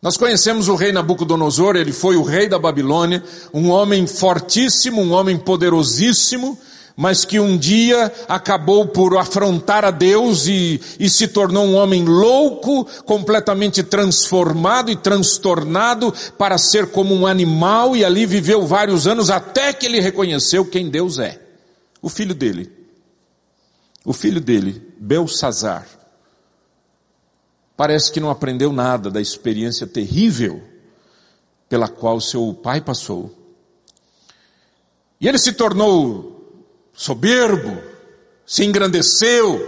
Nós 0.00 0.16
conhecemos 0.16 0.68
o 0.68 0.76
rei 0.76 0.92
Nabucodonosor, 0.92 1.74
ele 1.74 1.92
foi 1.92 2.14
o 2.14 2.22
rei 2.22 2.48
da 2.48 2.60
Babilônia, 2.60 3.24
um 3.52 3.70
homem 3.70 4.06
fortíssimo, 4.06 5.02
um 5.02 5.14
homem 5.14 5.36
poderosíssimo, 5.36 6.56
mas 6.96 7.24
que 7.24 7.40
um 7.40 7.56
dia 7.58 8.12
acabou 8.28 8.86
por 8.86 9.16
afrontar 9.16 9.84
a 9.84 9.90
Deus 9.90 10.46
e, 10.46 10.80
e, 10.98 11.10
se 11.10 11.26
tornou 11.26 11.64
um 11.64 11.74
homem 11.74 12.04
louco, 12.04 12.84
completamente 13.04 13.82
transformado 13.82 14.90
e 14.90 14.96
transtornado 14.96 16.14
para 16.38 16.56
ser 16.56 16.90
como 16.92 17.14
um 17.14 17.26
animal 17.26 17.96
e 17.96 18.04
ali 18.04 18.26
viveu 18.26 18.64
vários 18.66 19.06
anos 19.08 19.28
até 19.28 19.72
que 19.72 19.86
ele 19.86 20.00
reconheceu 20.00 20.64
quem 20.64 20.88
Deus 20.88 21.18
é. 21.18 21.40
O 22.00 22.08
filho 22.08 22.34
dele, 22.34 22.70
o 24.04 24.12
filho 24.12 24.40
dele, 24.40 24.94
Belsazar, 24.98 25.86
parece 27.76 28.12
que 28.12 28.20
não 28.20 28.30
aprendeu 28.30 28.72
nada 28.72 29.10
da 29.10 29.20
experiência 29.20 29.86
terrível 29.86 30.62
pela 31.68 31.88
qual 31.88 32.20
seu 32.20 32.54
pai 32.54 32.80
passou. 32.80 33.34
E 35.20 35.26
ele 35.26 35.38
se 35.38 35.54
tornou 35.54 36.33
soberbo, 36.94 37.82
se 38.46 38.64
engrandeceu 38.64 39.60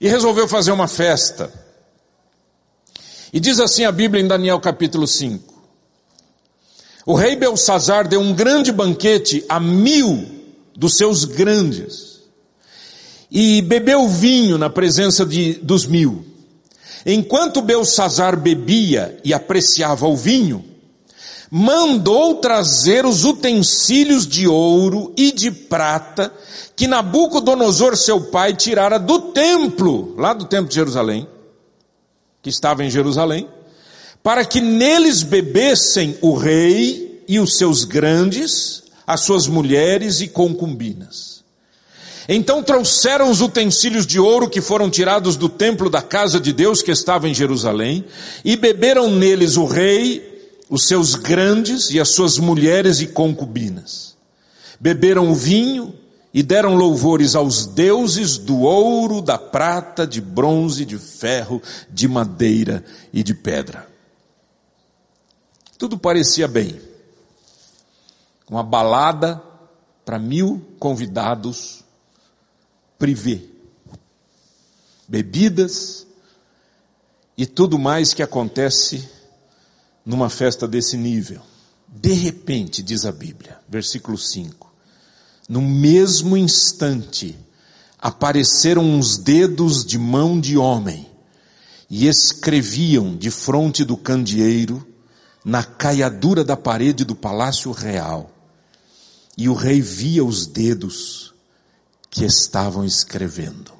e 0.00 0.08
resolveu 0.08 0.46
fazer 0.46 0.70
uma 0.72 0.86
festa. 0.86 1.52
E 3.32 3.40
diz 3.40 3.58
assim 3.58 3.84
a 3.84 3.92
Bíblia 3.92 4.22
em 4.22 4.28
Daniel 4.28 4.60
capítulo 4.60 5.06
5. 5.06 5.52
O 7.06 7.14
rei 7.14 7.36
Belsazar 7.36 8.08
deu 8.08 8.20
um 8.20 8.32
grande 8.32 8.70
banquete 8.72 9.44
a 9.48 9.58
mil 9.58 10.26
dos 10.76 10.96
seus 10.96 11.24
grandes 11.24 12.14
e 13.30 13.60
bebeu 13.62 14.08
vinho 14.08 14.56
na 14.56 14.70
presença 14.70 15.26
de, 15.26 15.54
dos 15.54 15.86
mil. 15.86 16.24
Enquanto 17.04 17.60
Belsazar 17.60 18.38
bebia 18.38 19.18
e 19.24 19.34
apreciava 19.34 20.06
o 20.06 20.16
vinho, 20.16 20.64
mandou 21.56 22.34
trazer 22.40 23.06
os 23.06 23.24
utensílios 23.24 24.26
de 24.26 24.44
ouro 24.44 25.12
e 25.16 25.30
de 25.30 25.52
prata 25.52 26.34
que 26.74 26.88
Nabucodonosor, 26.88 27.96
seu 27.96 28.22
pai, 28.22 28.54
tirara 28.54 28.98
do 28.98 29.30
templo, 29.30 30.16
lá 30.18 30.34
do 30.34 30.46
templo 30.46 30.68
de 30.68 30.74
Jerusalém, 30.74 31.28
que 32.42 32.50
estava 32.50 32.82
em 32.84 32.90
Jerusalém, 32.90 33.48
para 34.20 34.44
que 34.44 34.60
neles 34.60 35.22
bebessem 35.22 36.18
o 36.20 36.34
rei 36.34 37.22
e 37.28 37.38
os 37.38 37.56
seus 37.56 37.84
grandes, 37.84 38.82
as 39.06 39.20
suas 39.20 39.46
mulheres 39.46 40.20
e 40.20 40.26
concubinas. 40.26 41.44
Então 42.28 42.64
trouxeram 42.64 43.30
os 43.30 43.40
utensílios 43.40 44.04
de 44.04 44.18
ouro 44.18 44.50
que 44.50 44.60
foram 44.60 44.90
tirados 44.90 45.36
do 45.36 45.48
templo 45.48 45.88
da 45.88 46.02
casa 46.02 46.40
de 46.40 46.52
Deus 46.52 46.82
que 46.82 46.90
estava 46.90 47.28
em 47.28 47.34
Jerusalém, 47.34 48.04
e 48.44 48.56
beberam 48.56 49.08
neles 49.08 49.56
o 49.56 49.66
rei, 49.66 50.33
os 50.68 50.86
seus 50.86 51.14
grandes 51.14 51.90
e 51.90 52.00
as 52.00 52.08
suas 52.08 52.38
mulheres 52.38 53.00
e 53.00 53.06
concubinas. 53.06 54.16
Beberam 54.80 55.34
vinho 55.34 55.94
e 56.32 56.42
deram 56.42 56.74
louvores 56.74 57.34
aos 57.34 57.66
deuses 57.66 58.38
do 58.38 58.60
ouro, 58.60 59.22
da 59.22 59.38
prata, 59.38 60.06
de 60.06 60.20
bronze, 60.20 60.84
de 60.84 60.98
ferro, 60.98 61.62
de 61.88 62.08
madeira 62.08 62.84
e 63.12 63.22
de 63.22 63.34
pedra. 63.34 63.88
Tudo 65.78 65.96
parecia 65.96 66.48
bem. 66.48 66.80
Uma 68.50 68.62
balada 68.62 69.40
para 70.04 70.18
mil 70.18 70.60
convidados 70.78 71.84
privê, 72.98 73.42
bebidas 75.06 76.06
e 77.36 77.46
tudo 77.46 77.78
mais 77.78 78.14
que 78.14 78.22
acontece 78.22 79.08
numa 80.04 80.28
festa 80.28 80.66
desse 80.68 80.96
nível. 80.96 81.40
De 81.88 82.12
repente, 82.12 82.82
diz 82.82 83.04
a 83.04 83.12
Bíblia, 83.12 83.58
versículo 83.68 84.18
5, 84.18 84.72
no 85.48 85.62
mesmo 85.62 86.36
instante 86.36 87.38
apareceram 87.98 88.84
uns 88.84 89.16
dedos 89.16 89.84
de 89.84 89.98
mão 89.98 90.38
de 90.38 90.58
homem 90.58 91.08
e 91.88 92.06
escreviam 92.06 93.16
de 93.16 93.30
fronte 93.30 93.84
do 93.84 93.96
candeeiro 93.96 94.86
na 95.44 95.62
caiadura 95.62 96.42
da 96.42 96.56
parede 96.56 97.04
do 97.04 97.14
palácio 97.14 97.70
real. 97.72 98.30
E 99.36 99.48
o 99.48 99.54
rei 99.54 99.80
via 99.80 100.24
os 100.24 100.46
dedos 100.46 101.34
que 102.10 102.24
estavam 102.24 102.84
escrevendo. 102.84 103.72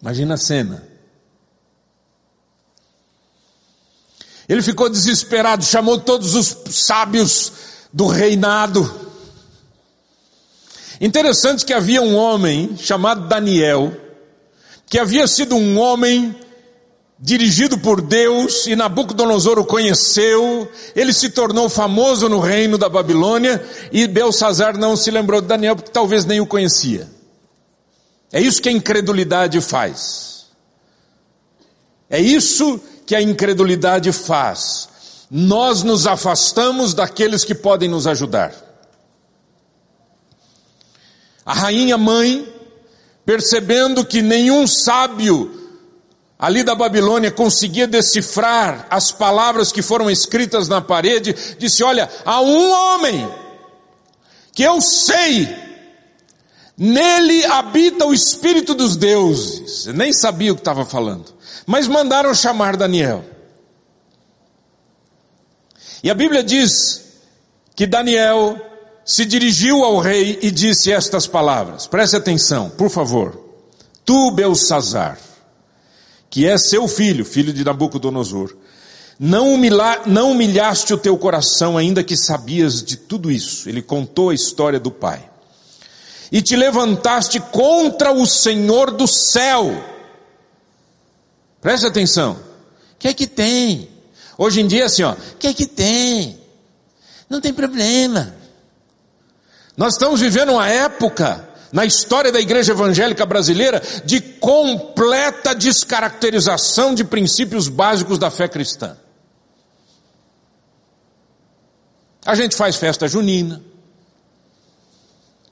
Imagina 0.00 0.34
a 0.34 0.38
cena. 0.38 0.93
Ele 4.48 4.62
ficou 4.62 4.88
desesperado, 4.88 5.64
chamou 5.64 5.98
todos 5.98 6.34
os 6.34 6.56
sábios 6.70 7.52
do 7.92 8.06
reinado. 8.06 9.02
Interessante 11.00 11.64
que 11.64 11.72
havia 11.72 12.02
um 12.02 12.14
homem 12.16 12.76
chamado 12.76 13.28
Daniel, 13.28 13.92
que 14.86 14.98
havia 14.98 15.26
sido 15.26 15.56
um 15.56 15.78
homem 15.78 16.34
dirigido 17.18 17.78
por 17.78 18.02
Deus, 18.02 18.66
e 18.66 18.76
Nabucodonosor 18.76 19.58
o 19.58 19.64
conheceu, 19.64 20.70
ele 20.94 21.12
se 21.12 21.30
tornou 21.30 21.68
famoso 21.68 22.28
no 22.28 22.38
reino 22.38 22.76
da 22.76 22.88
Babilônia, 22.88 23.64
e 23.90 24.06
Belsazar 24.06 24.76
não 24.76 24.96
se 24.96 25.10
lembrou 25.10 25.40
de 25.40 25.46
Daniel, 25.46 25.76
porque 25.76 25.90
talvez 25.90 26.24
nem 26.24 26.40
o 26.40 26.46
conhecia. 26.46 27.08
É 28.30 28.40
isso 28.40 28.60
que 28.60 28.68
a 28.68 28.72
incredulidade 28.72 29.60
faz. 29.60 30.46
É 32.10 32.20
isso 32.20 32.78
que 32.78 32.93
a 33.12 33.20
incredulidade 33.20 34.12
faz. 34.12 34.88
Nós 35.28 35.82
nos 35.82 36.06
afastamos 36.06 36.94
daqueles 36.94 37.44
que 37.44 37.56
podem 37.56 37.88
nos 37.88 38.06
ajudar. 38.06 38.54
A 41.44 41.52
rainha 41.52 41.98
mãe, 41.98 42.48
percebendo 43.26 44.04
que 44.04 44.22
nenhum 44.22 44.64
sábio 44.64 45.64
ali 46.38 46.62
da 46.62 46.74
Babilônia 46.74 47.30
conseguia 47.30 47.86
decifrar 47.86 48.86
as 48.88 49.10
palavras 49.10 49.72
que 49.72 49.82
foram 49.82 50.10
escritas 50.10 50.68
na 50.68 50.80
parede, 50.80 51.34
disse: 51.58 51.82
Olha, 51.82 52.08
há 52.24 52.40
um 52.40 52.70
homem 52.70 53.28
que 54.54 54.62
eu 54.62 54.80
sei, 54.80 55.48
nele 56.78 57.44
habita 57.46 58.06
o 58.06 58.14
Espírito 58.14 58.72
dos 58.72 58.96
deuses. 58.96 59.86
Eu 59.86 59.94
nem 59.94 60.12
sabia 60.12 60.52
o 60.52 60.54
que 60.54 60.60
estava 60.60 60.84
falando, 60.84 61.33
mas 61.66 61.86
mandaram 61.88 62.34
chamar 62.34 62.76
Daniel. 62.76 63.24
E 66.02 66.10
a 66.10 66.14
Bíblia 66.14 66.42
diz 66.42 67.02
que 67.74 67.86
Daniel 67.86 68.56
se 69.04 69.24
dirigiu 69.24 69.84
ao 69.84 69.98
rei 69.98 70.38
e 70.42 70.50
disse 70.50 70.92
estas 70.92 71.26
palavras. 71.26 71.86
Preste 71.86 72.16
atenção, 72.16 72.70
por 72.70 72.90
favor. 72.90 73.40
Tu, 74.04 74.30
Belsazar, 74.32 75.18
que 76.30 76.46
é 76.46 76.58
seu 76.58 76.86
filho, 76.86 77.24
filho 77.24 77.52
de 77.52 77.64
Nabucodonosor, 77.64 78.54
não, 79.18 79.54
humilha, 79.54 80.02
não 80.06 80.32
humilhaste 80.32 80.92
o 80.92 80.98
teu 80.98 81.16
coração, 81.16 81.78
ainda 81.78 82.02
que 82.02 82.16
sabias 82.16 82.82
de 82.82 82.96
tudo 82.96 83.30
isso. 83.30 83.68
Ele 83.68 83.80
contou 83.80 84.30
a 84.30 84.34
história 84.34 84.80
do 84.80 84.90
pai. 84.90 85.24
E 86.32 86.42
te 86.42 86.56
levantaste 86.56 87.38
contra 87.38 88.12
o 88.12 88.26
Senhor 88.26 88.90
do 88.90 89.06
céu. 89.06 89.93
Preste 91.64 91.86
atenção. 91.86 92.32
O 92.32 92.98
que 92.98 93.08
é 93.08 93.14
que 93.14 93.26
tem? 93.26 93.88
Hoje 94.36 94.60
em 94.60 94.66
dia, 94.66 94.84
assim, 94.84 95.02
ó, 95.02 95.12
o 95.12 95.36
que 95.38 95.46
é 95.46 95.54
que 95.54 95.64
tem? 95.64 96.38
Não 97.26 97.40
tem 97.40 97.54
problema. 97.54 98.34
Nós 99.74 99.94
estamos 99.94 100.20
vivendo 100.20 100.52
uma 100.52 100.68
época 100.68 101.48
na 101.72 101.86
história 101.86 102.30
da 102.30 102.38
igreja 102.38 102.72
evangélica 102.72 103.24
brasileira 103.24 103.82
de 104.04 104.20
completa 104.20 105.54
descaracterização 105.54 106.94
de 106.94 107.02
princípios 107.02 107.66
básicos 107.66 108.18
da 108.18 108.30
fé 108.30 108.46
cristã. 108.46 108.98
A 112.26 112.34
gente 112.34 112.54
faz 112.56 112.76
festa 112.76 113.08
junina. 113.08 113.62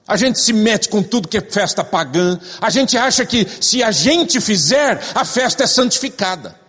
A 0.06 0.16
gente 0.16 0.40
se 0.40 0.52
mete 0.52 0.88
com 0.88 1.02
tudo 1.02 1.28
que 1.28 1.38
é 1.38 1.40
festa 1.40 1.84
pagã. 1.84 2.38
A 2.60 2.70
gente 2.70 2.96
acha 2.96 3.24
que 3.24 3.46
se 3.60 3.82
a 3.82 3.90
gente 3.90 4.40
fizer, 4.40 5.00
a 5.14 5.24
festa 5.24 5.64
é 5.64 5.66
santificada. 5.66 6.60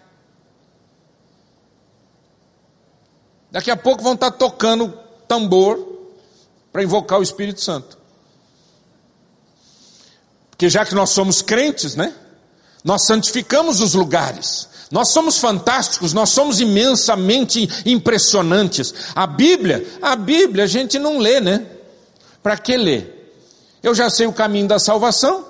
Daqui 3.52 3.72
a 3.72 3.78
pouco 3.78 4.04
vão 4.04 4.13
estar 4.13 4.32
tocando 4.32 4.98
tambor 5.28 6.12
para 6.72 6.84
invocar 6.84 7.19
o 7.19 7.24
Espírito 7.24 7.62
Santo. 7.62 7.98
Porque 10.50 10.69
já 10.69 10.86
que 10.86 10.96
nós 10.96 11.10
somos 11.10 11.41
crentes, 11.41 11.96
né? 11.96 12.13
Nós 12.84 13.06
santificamos 13.06 13.80
os 13.80 13.93
lugares. 13.93 14.67
Nós 14.91 15.10
somos 15.10 15.39
fantásticos, 15.39 16.13
nós 16.13 16.30
somos 16.30 16.60
imensamente 16.60 17.67
impressionantes. 17.86 18.93
A 19.15 19.26
Bíblia, 19.26 19.88
a 20.02 20.15
Bíblia 20.15 20.65
a 20.65 20.67
gente 20.67 21.00
não 21.00 21.17
lê, 21.17 21.39
né? 21.39 21.65
Para 22.43 22.58
que 22.58 22.78
ler? 22.78 23.23
Eu 23.84 23.93
já 23.93 24.10
sei 24.10 24.26
o 24.26 24.34
caminho 24.34 24.67
da 24.67 24.80
salvação. 24.80 25.46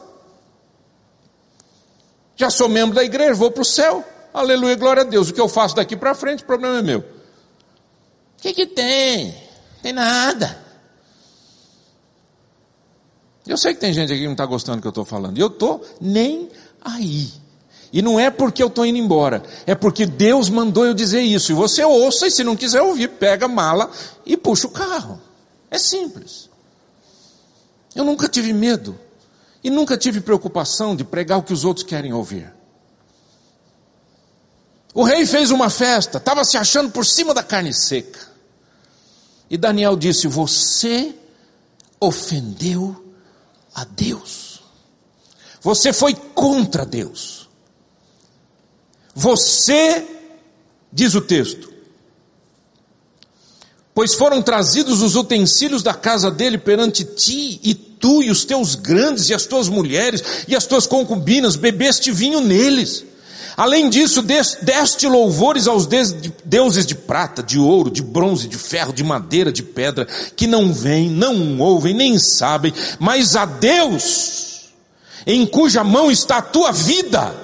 Já 2.35 2.49
sou 2.49 2.67
membro 2.67 2.95
da 2.95 3.03
igreja, 3.03 3.35
vou 3.35 3.51
para 3.51 3.61
o 3.61 3.65
céu. 3.65 4.03
Aleluia, 4.33 4.75
glória 4.75 5.03
a 5.03 5.05
Deus. 5.05 5.29
O 5.29 5.33
que 5.33 5.39
eu 5.39 5.47
faço 5.47 5.75
daqui 5.75 5.95
para 5.95 6.15
frente, 6.15 6.41
o 6.41 6.45
problema 6.47 6.79
é 6.79 6.81
meu. 6.81 6.99
O 6.99 7.05
que, 8.37 8.51
que 8.51 8.65
tem? 8.65 9.35
Tem 9.83 9.93
nada. 9.93 10.63
Eu 13.45 13.57
sei 13.57 13.75
que 13.75 13.79
tem 13.79 13.93
gente 13.93 14.11
aqui 14.11 14.21
que 14.21 14.25
não 14.25 14.33
está 14.33 14.45
gostando 14.45 14.77
do 14.77 14.81
que 14.81 14.87
eu 14.87 14.89
estou 14.89 15.05
falando. 15.05 15.37
E 15.37 15.41
eu 15.41 15.47
estou 15.47 15.85
nem 16.01 16.49
aí. 16.81 17.31
E 17.91 18.01
não 18.01 18.19
é 18.19 18.31
porque 18.31 18.63
eu 18.63 18.67
estou 18.67 18.83
indo 18.87 18.97
embora, 18.97 19.43
é 19.67 19.75
porque 19.75 20.07
Deus 20.07 20.49
mandou 20.49 20.83
eu 20.83 20.95
dizer 20.95 21.21
isso. 21.21 21.51
E 21.51 21.55
você 21.55 21.83
ouça, 21.83 22.25
e 22.25 22.31
se 22.31 22.43
não 22.43 22.55
quiser 22.55 22.81
ouvir, 22.81 23.07
pega 23.07 23.45
a 23.45 23.47
mala 23.47 23.91
e 24.25 24.35
puxa 24.35 24.65
o 24.65 24.71
carro. 24.71 25.21
É 25.69 25.77
simples. 25.77 26.49
Eu 27.95 28.03
nunca 28.03 28.27
tive 28.27 28.53
medo. 28.53 28.99
E 29.63 29.69
nunca 29.69 29.97
tive 29.97 30.19
preocupação 30.19 30.95
de 30.95 31.03
pregar 31.03 31.39
o 31.39 31.43
que 31.43 31.53
os 31.53 31.63
outros 31.63 31.85
querem 31.85 32.11
ouvir. 32.11 32.53
O 34.93 35.03
rei 35.03 35.25
fez 35.25 35.49
uma 35.49 35.69
festa, 35.69 36.17
estava 36.17 36.43
se 36.43 36.57
achando 36.57 36.91
por 36.91 37.05
cima 37.05 37.33
da 37.33 37.41
carne 37.41 37.73
seca. 37.73 38.19
E 39.49 39.57
Daniel 39.57 39.95
disse: 39.95 40.27
Você 40.27 41.15
ofendeu 41.99 43.15
a 43.73 43.83
Deus. 43.85 44.61
Você 45.61 45.93
foi 45.93 46.13
contra 46.13 46.85
Deus. 46.85 47.49
Você, 49.15 50.05
diz 50.91 51.15
o 51.15 51.21
texto, 51.21 51.72
pois 53.93 54.15
foram 54.15 54.41
trazidos 54.41 55.01
os 55.01 55.15
utensílios 55.15 55.83
da 55.83 55.93
casa 55.93 56.31
dele 56.31 56.57
perante 56.57 57.03
ti, 57.03 57.59
e 57.63 57.73
tu 57.73 58.23
e 58.23 58.31
os 58.31 58.43
teus 58.43 58.75
grandes, 58.75 59.29
e 59.29 59.33
as 59.33 59.45
tuas 59.45 59.69
mulheres, 59.69 60.23
e 60.47 60.55
as 60.55 60.65
tuas 60.65 60.87
concubinas, 60.87 61.55
bebeste 61.55 62.11
vinho 62.11 62.41
neles. 62.41 63.05
Além 63.55 63.87
disso, 63.87 64.23
deste 64.23 65.07
louvores 65.07 65.67
aos 65.67 65.85
deuses 65.85 66.85
de 66.87 66.95
prata, 66.95 67.43
de 67.43 67.59
ouro, 67.59 67.91
de 67.91 68.01
bronze, 68.01 68.47
de 68.47 68.57
ferro, 68.57 68.91
de 68.91 69.03
madeira, 69.03 69.51
de 69.51 69.61
pedra, 69.61 70.07
que 70.35 70.47
não 70.47 70.73
veem, 70.73 71.09
não 71.11 71.59
ouvem, 71.59 71.93
nem 71.93 72.17
sabem, 72.17 72.73
mas 72.99 73.35
a 73.35 73.45
Deus, 73.45 74.71
em 75.27 75.45
cuja 75.45 75.83
mão 75.83 76.09
está 76.09 76.37
a 76.37 76.41
tua 76.41 76.71
vida, 76.71 77.35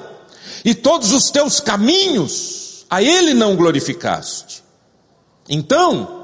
e 0.65 0.73
todos 0.73 1.13
os 1.13 1.29
teus 1.29 1.59
caminhos, 1.59 2.85
a 2.89 3.03
Ele 3.03 3.35
não 3.35 3.55
glorificaste. 3.55 4.63
Então, 5.47 6.18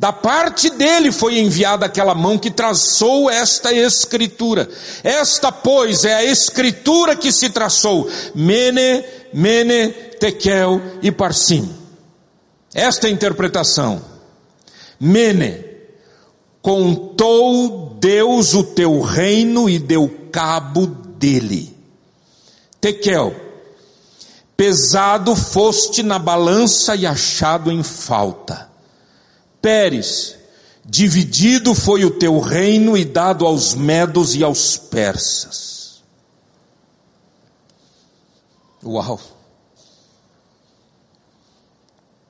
da 0.00 0.12
parte 0.12 0.70
dele 0.70 1.12
foi 1.12 1.38
enviada 1.38 1.84
aquela 1.84 2.14
mão 2.14 2.38
que 2.38 2.50
traçou 2.50 3.28
esta 3.28 3.72
escritura. 3.72 4.68
Esta, 5.04 5.52
pois, 5.52 6.06
é 6.06 6.14
a 6.14 6.24
escritura 6.24 7.14
que 7.14 7.30
se 7.30 7.50
traçou. 7.50 8.08
Mene, 8.34 9.04
mene, 9.32 9.88
tekel 10.18 10.80
e 11.02 11.12
parsim. 11.12 11.70
Esta 12.74 13.08
é 13.08 13.10
a 13.10 13.12
interpretação. 13.12 14.02
Mene, 14.98 15.64
contou 16.62 17.96
Deus 18.00 18.54
o 18.54 18.64
teu 18.64 19.00
reino 19.00 19.68
e 19.68 19.78
deu 19.78 20.08
cabo 20.32 20.86
dele. 20.86 21.76
Tekel, 22.80 23.34
pesado 24.56 25.36
foste 25.36 26.02
na 26.02 26.18
balança 26.18 26.96
e 26.96 27.06
achado 27.06 27.70
em 27.70 27.82
falta. 27.82 28.69
Pérez, 29.60 30.36
dividido 30.84 31.74
foi 31.74 32.04
o 32.04 32.10
teu 32.10 32.38
reino 32.40 32.96
e 32.96 33.04
dado 33.04 33.46
aos 33.46 33.74
medos 33.74 34.34
e 34.34 34.42
aos 34.42 34.76
persas. 34.76 36.02
Uau! 38.84 39.20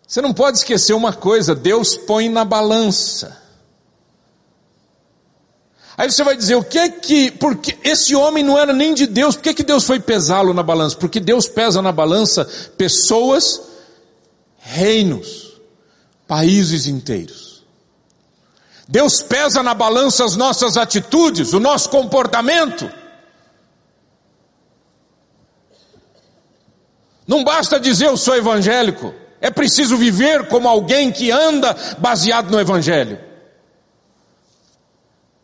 Você 0.06 0.20
não 0.20 0.34
pode 0.34 0.58
esquecer 0.58 0.92
uma 0.92 1.12
coisa, 1.12 1.54
Deus 1.54 1.96
põe 1.96 2.28
na 2.28 2.44
balança. 2.44 3.40
Aí 5.96 6.10
você 6.10 6.24
vai 6.24 6.36
dizer, 6.36 6.56
o 6.56 6.64
que 6.64 6.78
é 6.78 6.88
que, 6.88 7.30
porque 7.30 7.78
esse 7.84 8.16
homem 8.16 8.42
não 8.42 8.58
era 8.58 8.72
nem 8.72 8.94
de 8.94 9.06
Deus, 9.06 9.36
por 9.36 9.42
que, 9.42 9.54
que 9.54 9.62
Deus 9.62 9.84
foi 9.84 10.00
pesá-lo 10.00 10.52
na 10.52 10.62
balança? 10.62 10.96
Porque 10.96 11.20
Deus 11.20 11.46
pesa 11.46 11.80
na 11.80 11.92
balança 11.92 12.44
pessoas, 12.76 13.60
reinos 14.58 15.49
países 16.30 16.86
inteiros. 16.86 17.64
Deus 18.86 19.20
pesa 19.20 19.64
na 19.64 19.74
balança 19.74 20.24
as 20.24 20.36
nossas 20.36 20.76
atitudes, 20.76 21.52
o 21.52 21.58
nosso 21.58 21.90
comportamento. 21.90 22.88
Não 27.26 27.42
basta 27.42 27.80
dizer 27.80 28.06
eu 28.06 28.16
sou 28.16 28.36
evangélico, 28.36 29.12
é 29.40 29.50
preciso 29.50 29.96
viver 29.96 30.46
como 30.46 30.68
alguém 30.68 31.10
que 31.10 31.32
anda 31.32 31.76
baseado 31.98 32.48
no 32.48 32.60
Evangelho. 32.60 33.18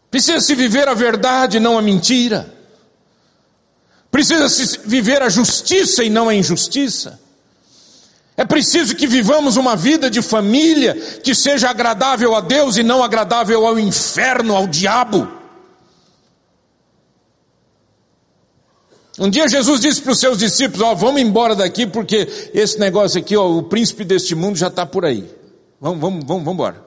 Precisa 0.08 0.38
se 0.38 0.54
viver 0.54 0.86
a 0.86 0.94
verdade, 0.94 1.58
não 1.58 1.76
a 1.76 1.82
mentira. 1.82 2.54
Precisa 4.08 4.48
se 4.48 4.78
viver 4.84 5.20
a 5.20 5.28
justiça 5.28 6.04
e 6.04 6.10
não 6.10 6.28
a 6.28 6.34
injustiça. 6.34 7.25
É 8.36 8.44
preciso 8.44 8.94
que 8.94 9.06
vivamos 9.06 9.56
uma 9.56 9.74
vida 9.74 10.10
de 10.10 10.20
família 10.20 10.94
que 10.94 11.34
seja 11.34 11.70
agradável 11.70 12.34
a 12.34 12.40
Deus 12.40 12.76
e 12.76 12.82
não 12.82 13.02
agradável 13.02 13.66
ao 13.66 13.78
inferno, 13.78 14.54
ao 14.54 14.66
diabo. 14.66 15.26
Um 19.18 19.30
dia 19.30 19.48
Jesus 19.48 19.80
disse 19.80 20.02
para 20.02 20.12
os 20.12 20.20
seus 20.20 20.36
discípulos: 20.36 20.82
Ó, 20.82 20.94
vamos 20.94 21.22
embora 21.22 21.54
daqui 21.54 21.86
porque 21.86 22.50
esse 22.52 22.78
negócio 22.78 23.18
aqui, 23.18 23.34
ó, 23.34 23.48
o 23.48 23.62
príncipe 23.62 24.04
deste 24.04 24.34
mundo 24.34 24.56
já 24.58 24.66
está 24.66 24.84
por 24.84 25.06
aí. 25.06 25.26
Vamos, 25.80 25.98
vamos, 25.98 26.24
vamos, 26.26 26.44
vamos 26.44 26.52
embora. 26.52 26.84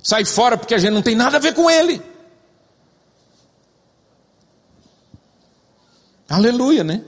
Sai 0.00 0.24
fora 0.24 0.56
porque 0.56 0.74
a 0.74 0.78
gente 0.78 0.92
não 0.92 1.02
tem 1.02 1.16
nada 1.16 1.38
a 1.38 1.40
ver 1.40 1.54
com 1.54 1.68
ele. 1.68 2.00
Aleluia, 6.28 6.84
né? 6.84 7.02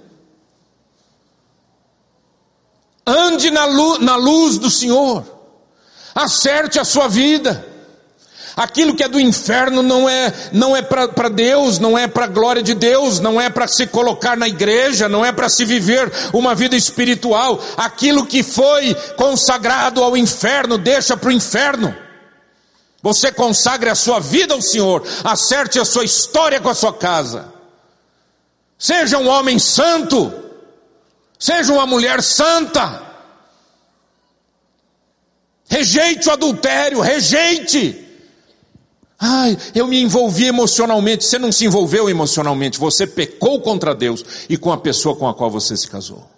Ande 3.10 3.50
na 3.50 3.64
luz, 3.64 3.98
na 4.00 4.14
luz 4.14 4.56
do 4.58 4.70
Senhor. 4.70 5.24
Acerte 6.14 6.78
a 6.78 6.84
sua 6.84 7.08
vida. 7.08 7.66
Aquilo 8.56 8.94
que 8.94 9.02
é 9.02 9.08
do 9.08 9.18
inferno 9.18 9.82
não 9.82 10.08
é 10.08 10.32
não 10.52 10.76
é 10.76 10.82
para 10.82 11.28
Deus, 11.28 11.78
não 11.78 11.96
é 11.96 12.06
para 12.06 12.24
a 12.24 12.28
glória 12.28 12.62
de 12.62 12.74
Deus, 12.74 13.18
não 13.18 13.40
é 13.40 13.48
para 13.48 13.66
se 13.66 13.86
colocar 13.86 14.36
na 14.36 14.46
igreja, 14.46 15.08
não 15.08 15.24
é 15.24 15.32
para 15.32 15.48
se 15.48 15.64
viver 15.64 16.12
uma 16.32 16.54
vida 16.54 16.76
espiritual. 16.76 17.60
Aquilo 17.76 18.26
que 18.26 18.42
foi 18.42 18.94
consagrado 19.16 20.02
ao 20.04 20.16
inferno, 20.16 20.78
deixa 20.78 21.16
para 21.16 21.30
o 21.30 21.32
inferno. 21.32 21.94
Você 23.02 23.32
consagre 23.32 23.88
a 23.88 23.94
sua 23.94 24.20
vida 24.20 24.54
ao 24.54 24.60
Senhor, 24.60 25.02
acerte 25.24 25.80
a 25.80 25.84
sua 25.84 26.04
história 26.04 26.60
com 26.60 26.68
a 26.68 26.74
sua 26.74 26.92
casa. 26.92 27.52
Seja 28.78 29.18
um 29.18 29.28
homem 29.28 29.58
santo, 29.58 30.32
Seja 31.40 31.72
uma 31.72 31.86
mulher 31.86 32.22
santa. 32.22 33.02
Rejeite 35.66 36.28
o 36.28 36.32
adultério, 36.32 37.00
rejeite. 37.00 38.06
Ai, 39.18 39.56
eu 39.74 39.86
me 39.86 40.02
envolvi 40.02 40.46
emocionalmente. 40.46 41.24
Você 41.24 41.38
não 41.38 41.50
se 41.50 41.64
envolveu 41.64 42.10
emocionalmente, 42.10 42.78
você 42.78 43.06
pecou 43.06 43.60
contra 43.62 43.94
Deus 43.94 44.22
e 44.50 44.58
com 44.58 44.70
a 44.70 44.76
pessoa 44.76 45.16
com 45.16 45.26
a 45.26 45.34
qual 45.34 45.50
você 45.50 45.74
se 45.76 45.88
casou. 45.88 46.28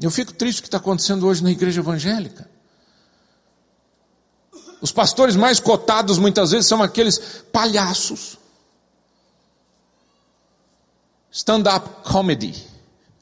Eu 0.00 0.10
fico 0.10 0.32
triste 0.32 0.60
o 0.60 0.62
que 0.62 0.68
está 0.68 0.78
acontecendo 0.78 1.26
hoje 1.26 1.44
na 1.44 1.50
igreja 1.50 1.80
evangélica. 1.80 2.49
Os 4.80 4.90
pastores 4.90 5.36
mais 5.36 5.60
cotados 5.60 6.18
muitas 6.18 6.52
vezes 6.52 6.66
são 6.66 6.82
aqueles 6.82 7.18
palhaços. 7.52 8.38
Stand-up 11.30 12.02
comedy, 12.10 12.66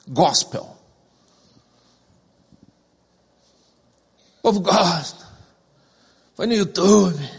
gospel. 0.06 0.76
O 4.38 4.42
povo 4.42 4.60
gosta. 4.60 5.26
Foi 6.34 6.46
no 6.46 6.54
YouTube. 6.54 7.38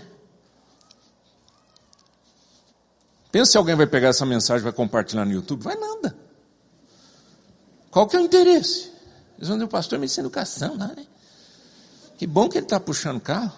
Pensa 3.32 3.52
se 3.52 3.58
alguém 3.58 3.76
vai 3.76 3.88
pegar 3.88 4.10
essa 4.10 4.26
mensagem 4.26 4.62
e 4.62 4.64
vai 4.64 4.74
compartilhar 4.74 5.24
no 5.24 5.32
YouTube. 5.32 5.64
Vai 5.64 5.76
nada. 5.76 6.16
Qual 7.90 8.06
que 8.08 8.16
é 8.16 8.20
o 8.20 8.24
interesse? 8.24 8.92
Eles 9.38 9.48
vão 9.48 9.58
dizer, 9.58 9.66
o 9.66 9.70
pastor 9.70 9.98
me 9.98 10.06
ensina 10.06 10.28
educação 10.28 10.78
lá, 10.78 10.88
né? 10.88 11.06
Que 12.18 12.28
bom 12.28 12.50
que 12.50 12.58
ele 12.58 12.66
está 12.66 12.80
puxando 12.80 13.22
carro. 13.22 13.54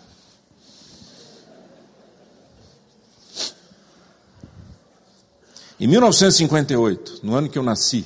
Em 5.82 5.88
1958, 5.88 7.22
no 7.24 7.34
ano 7.34 7.50
que 7.50 7.58
eu 7.58 7.64
nasci, 7.64 8.06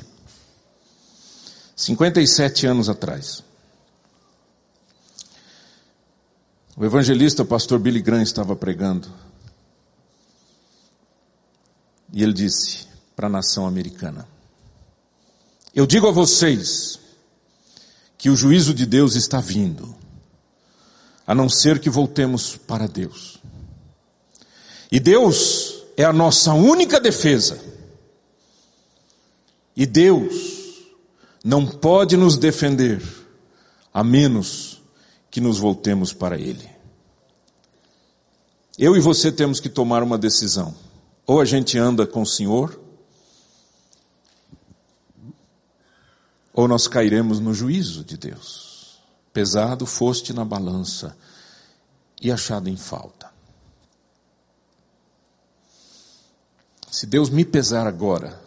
57 1.75 2.65
anos 2.65 2.87
atrás, 2.87 3.43
o 6.77 6.85
evangelista 6.85 7.43
o 7.43 7.45
pastor 7.45 7.77
Billy 7.79 8.01
Graham 8.01 8.23
estava 8.23 8.55
pregando. 8.55 9.11
E 12.13 12.23
ele 12.23 12.31
disse 12.31 12.87
para 13.13 13.27
a 13.27 13.29
nação 13.29 13.67
americana: 13.67 14.25
Eu 15.75 15.85
digo 15.85 16.07
a 16.07 16.11
vocês 16.11 16.97
que 18.17 18.29
o 18.29 18.37
juízo 18.37 18.73
de 18.73 18.85
Deus 18.85 19.15
está 19.15 19.41
vindo, 19.41 19.93
a 21.27 21.35
não 21.35 21.49
ser 21.49 21.79
que 21.79 21.89
voltemos 21.89 22.55
para 22.55 22.87
Deus. 22.87 23.37
E 24.89 24.97
Deus 24.97 25.75
é 25.97 26.03
a 26.03 26.13
nossa 26.13 26.53
única 26.53 26.99
defesa. 26.99 27.59
E 29.75 29.85
Deus 29.85 30.83
não 31.43 31.65
pode 31.65 32.15
nos 32.17 32.37
defender 32.37 33.01
a 33.93 34.03
menos 34.03 34.81
que 35.29 35.39
nos 35.39 35.57
voltemos 35.57 36.13
para 36.13 36.37
Ele. 36.37 36.69
Eu 38.77 38.95
e 38.95 38.99
você 38.99 39.31
temos 39.31 39.59
que 39.59 39.69
tomar 39.69 40.03
uma 40.03 40.17
decisão. 40.17 40.75
Ou 41.25 41.39
a 41.39 41.45
gente 41.45 41.77
anda 41.77 42.05
com 42.05 42.21
o 42.21 42.25
Senhor, 42.25 42.79
ou 46.53 46.67
nós 46.67 46.87
cairemos 46.87 47.39
no 47.39 47.53
juízo 47.53 48.03
de 48.03 48.17
Deus. 48.17 48.99
Pesado 49.33 49.85
foste 49.85 50.31
na 50.31 50.45
balança 50.45 51.17
e 52.21 52.31
achado 52.31 52.69
em 52.69 52.77
falta. 52.77 53.34
Se 56.95 57.05
Deus 57.05 57.29
me 57.29 57.43
pesar 57.43 57.85
agora, 57.87 58.41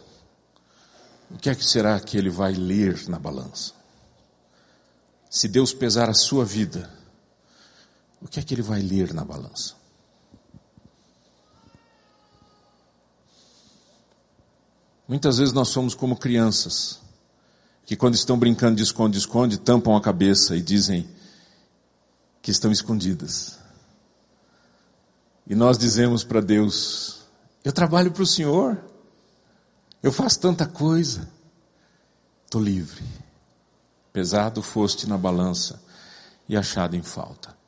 o 1.29 1.37
que 1.37 1.51
é 1.51 1.53
que 1.53 1.63
será 1.63 1.99
que 1.99 2.17
Ele 2.17 2.31
vai 2.31 2.51
ler 2.51 3.07
na 3.07 3.19
balança? 3.19 3.73
Se 5.29 5.47
Deus 5.47 5.71
pesar 5.71 6.09
a 6.09 6.15
sua 6.15 6.43
vida, 6.43 6.89
o 8.19 8.27
que 8.27 8.39
é 8.39 8.41
que 8.41 8.51
Ele 8.55 8.63
vai 8.63 8.81
ler 8.81 9.13
na 9.13 9.23
balança? 9.23 9.75
Muitas 15.07 15.37
vezes 15.37 15.53
nós 15.53 15.67
somos 15.67 15.93
como 15.93 16.17
crianças, 16.17 16.99
que 17.85 17.95
quando 17.95 18.15
estão 18.15 18.35
brincando 18.35 18.77
de 18.77 18.81
esconde-esconde, 18.81 19.59
tampam 19.59 19.95
a 19.95 20.01
cabeça 20.01 20.55
e 20.55 20.61
dizem 20.63 21.07
que 22.41 22.49
estão 22.49 22.71
escondidas. 22.71 23.59
E 25.45 25.53
nós 25.53 25.77
dizemos 25.77 26.23
para 26.23 26.41
Deus, 26.41 27.18
eu 27.63 27.73
trabalho 27.73 28.11
para 28.11 28.23
o 28.23 28.27
Senhor. 28.27 28.77
Eu 30.01 30.11
faço 30.11 30.39
tanta 30.39 30.65
coisa. 30.65 31.29
Estou 32.45 32.61
livre. 32.61 33.03
Pesado 34.13 34.61
foste 34.61 35.07
na 35.07 35.17
balança 35.17 35.81
e 36.47 36.57
achado 36.57 36.95
em 36.95 37.03
falta. 37.03 37.58